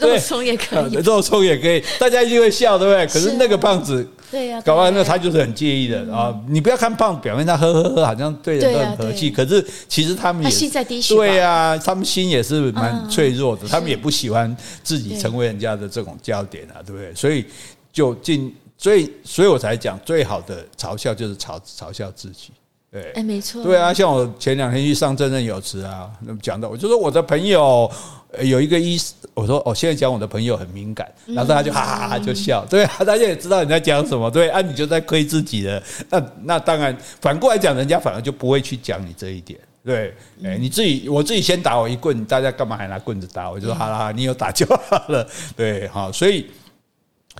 [0.00, 3.04] 肉松也可以，肉松也可以，大家一定会笑，对不对？
[3.08, 6.32] 可是那个胖子，对呀，搞不好那他就是很介意的啊。
[6.48, 11.16] 你不要看胖，表面他呵呵呵，好像对人都很和气，可是其实他们也心在滴血。
[11.16, 17.12] 对呀，他们心也是蛮脆弱的，他们也不喜欢自己成为人家的这种焦点啊，对不对？
[17.12, 17.44] 所以
[17.92, 18.54] 就尽。
[18.80, 22.50] 所以，所以我才讲，最好的嘲笑就是嘲嘲笑自己。
[22.90, 23.62] 对，哎，没错。
[23.62, 27.88] 对啊，像我前两天去上振振有词啊，那么讲到，我就说我的朋友
[28.40, 32.64] 有一个医师，我说哦，现在讲我的朋友很敏感，然后大家就哈哈哈就笑。
[32.64, 34.30] 对啊，大家也知道你在讲什么。
[34.30, 35.82] 对啊，你就在亏自己的。
[36.08, 39.60] 那那当然，反过来讲，人家反而就不会去讲你这一点。
[39.84, 43.56] 对，哎，你自己我自己先打我一棍，大家干嘛还拿棍子打我？
[43.56, 45.28] 我就说好了，你有打就好了。
[45.54, 46.46] 对，好，所以。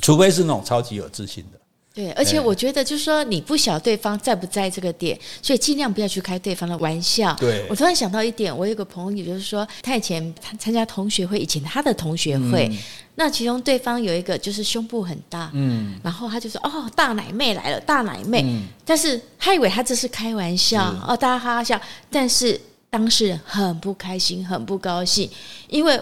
[0.01, 1.59] 除非是那种超级有自信的，
[1.93, 7.35] 对，而且我觉得就是说，你不晓得对方在不在这个点，所以尽量不要去开对方的玩笑。
[7.35, 12.79] 对，我突然想到一点，我有个朋友就是说，他以前参加同学会，以前他的同学会，嗯、
[13.17, 21.79] 那其中对方有一个就是胸部很大，嗯，然后他就说哦，大奶妹来了，大奶妹，嗯、但是他以为他这是开玩笑，哦，大家哈哈笑，
[22.09, 25.29] 但是当事人很不开心，很不高兴，
[25.69, 26.01] 因为。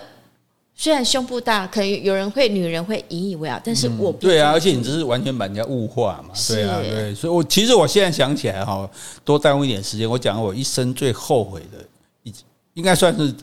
[0.81, 8.89] 虽然胸部大，可能有人会，女人会引以为傲，但是我对啊，而且你这是完全把人家物化嘛，是对啊，对，所以我其实我现在想起来哈，
[9.24, 11.97] 多耽误一点时间，我讲我一生最后悔的一
[12.79, 13.35] 应该算是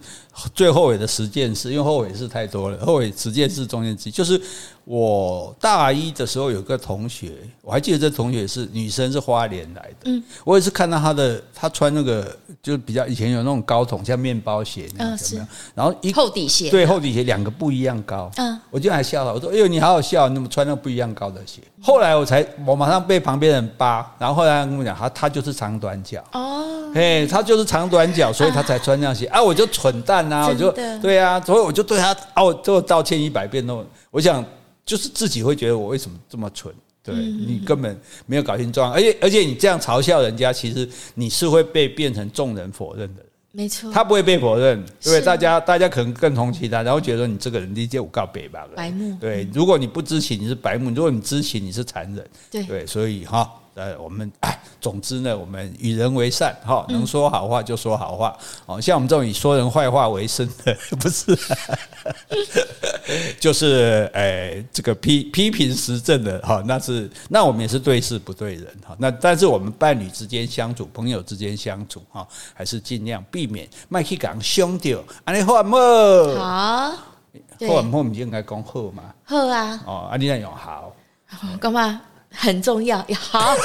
[0.53, 2.85] 最后悔的十件事，因为后悔事太多了。
[2.85, 4.41] 后悔十件事中间之一就是。
[4.87, 7.31] 我大一的时候有个同学，
[7.63, 10.11] 我还记得这同学是女生，是花莲来的。
[10.11, 15.43] 嗯，我也是看到她的，她穿那个就比较以前有那种高筒，像面包鞋那样子。
[15.73, 18.29] 然后一厚底鞋，对，厚底鞋两个不一样高。
[18.35, 26.23] 嗯，我就还笑了，我说：“哎呦，你好好笑，你怎么穿那不一样高的鞋？”后来我才，我马上被旁边人扒，然后后来跟我讲，他他就是长短脚。
[26.33, 26.64] 哦，
[26.95, 29.27] 哎，他就是长短脚，所以他才穿这样鞋。
[29.27, 34.43] 啊，我就蠢蛋啊，我就对啊，所以我就对他哦，最后道歉一百遍都，我想。
[34.85, 36.71] 就是自己会觉得我为什么这么蠢？
[37.01, 43.31] 对，你根本没有搞清楚，而且而且你这样嘲笑人家，其实你是会被变成众人否认的人。
[43.51, 49.17] 没错，他不会被否认，对，大家大家可能更同情他，然后觉得你这个人理解我告白吧，白目。
[49.19, 52.23] 对，如果你不知情，你是白目；如果你知情，你是残忍。
[52.51, 53.51] 对对，所以哈。
[53.75, 61.37] 呃，我们哎，总之呢，我们与人为善，哈，能说好话就说好话，哦，像我们这种以说人坏话为生的，不是，
[63.37, 75.77] 就是哎，这个批批评时政的，哈，那是那我们也是对事不对人，哈，那但是我们伴侣之间相处，朋友之间相处，哈，还是尽量避免麦去讲凶掉，安尼好唔好？
[76.39, 76.91] 好，
[77.67, 77.99] 好唔好？
[78.01, 79.03] 唔应该讲好嘛？
[79.25, 80.95] 好啊，哦，啊，你那用好，
[81.59, 81.99] 干嘛？
[82.35, 83.55] 很重要， 好，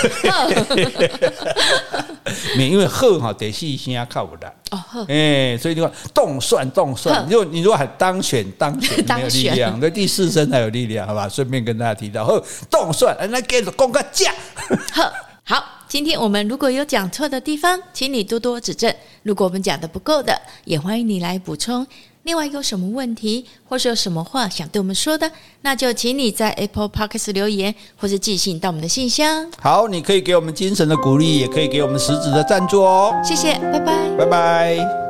[2.56, 11.28] 免因为贺哈得细心靠不的哦，哎，所以你说动算动算，如果你如果还当选 当选没有力量，那第四声才有力量，好吧？
[11.28, 14.32] 顺便跟大家提到，贺动算，那给公个价。
[15.42, 18.92] 好，今天我们如果有讲错的地方，请你多多指正；
[19.24, 21.84] 如果我们讲的不够的，也欢迎你来补充。
[22.22, 25.30] 另外有什么问题，或是有什么话想对我们说的，
[25.62, 29.50] 那就请你在 Apple Podcast 留言，或是寄信到我们的信箱。
[29.60, 33.14] 好，你可以给我们精神的鼓励，也可以给我们实质的赞助哦。
[33.24, 35.09] 谢谢，拜拜，拜拜。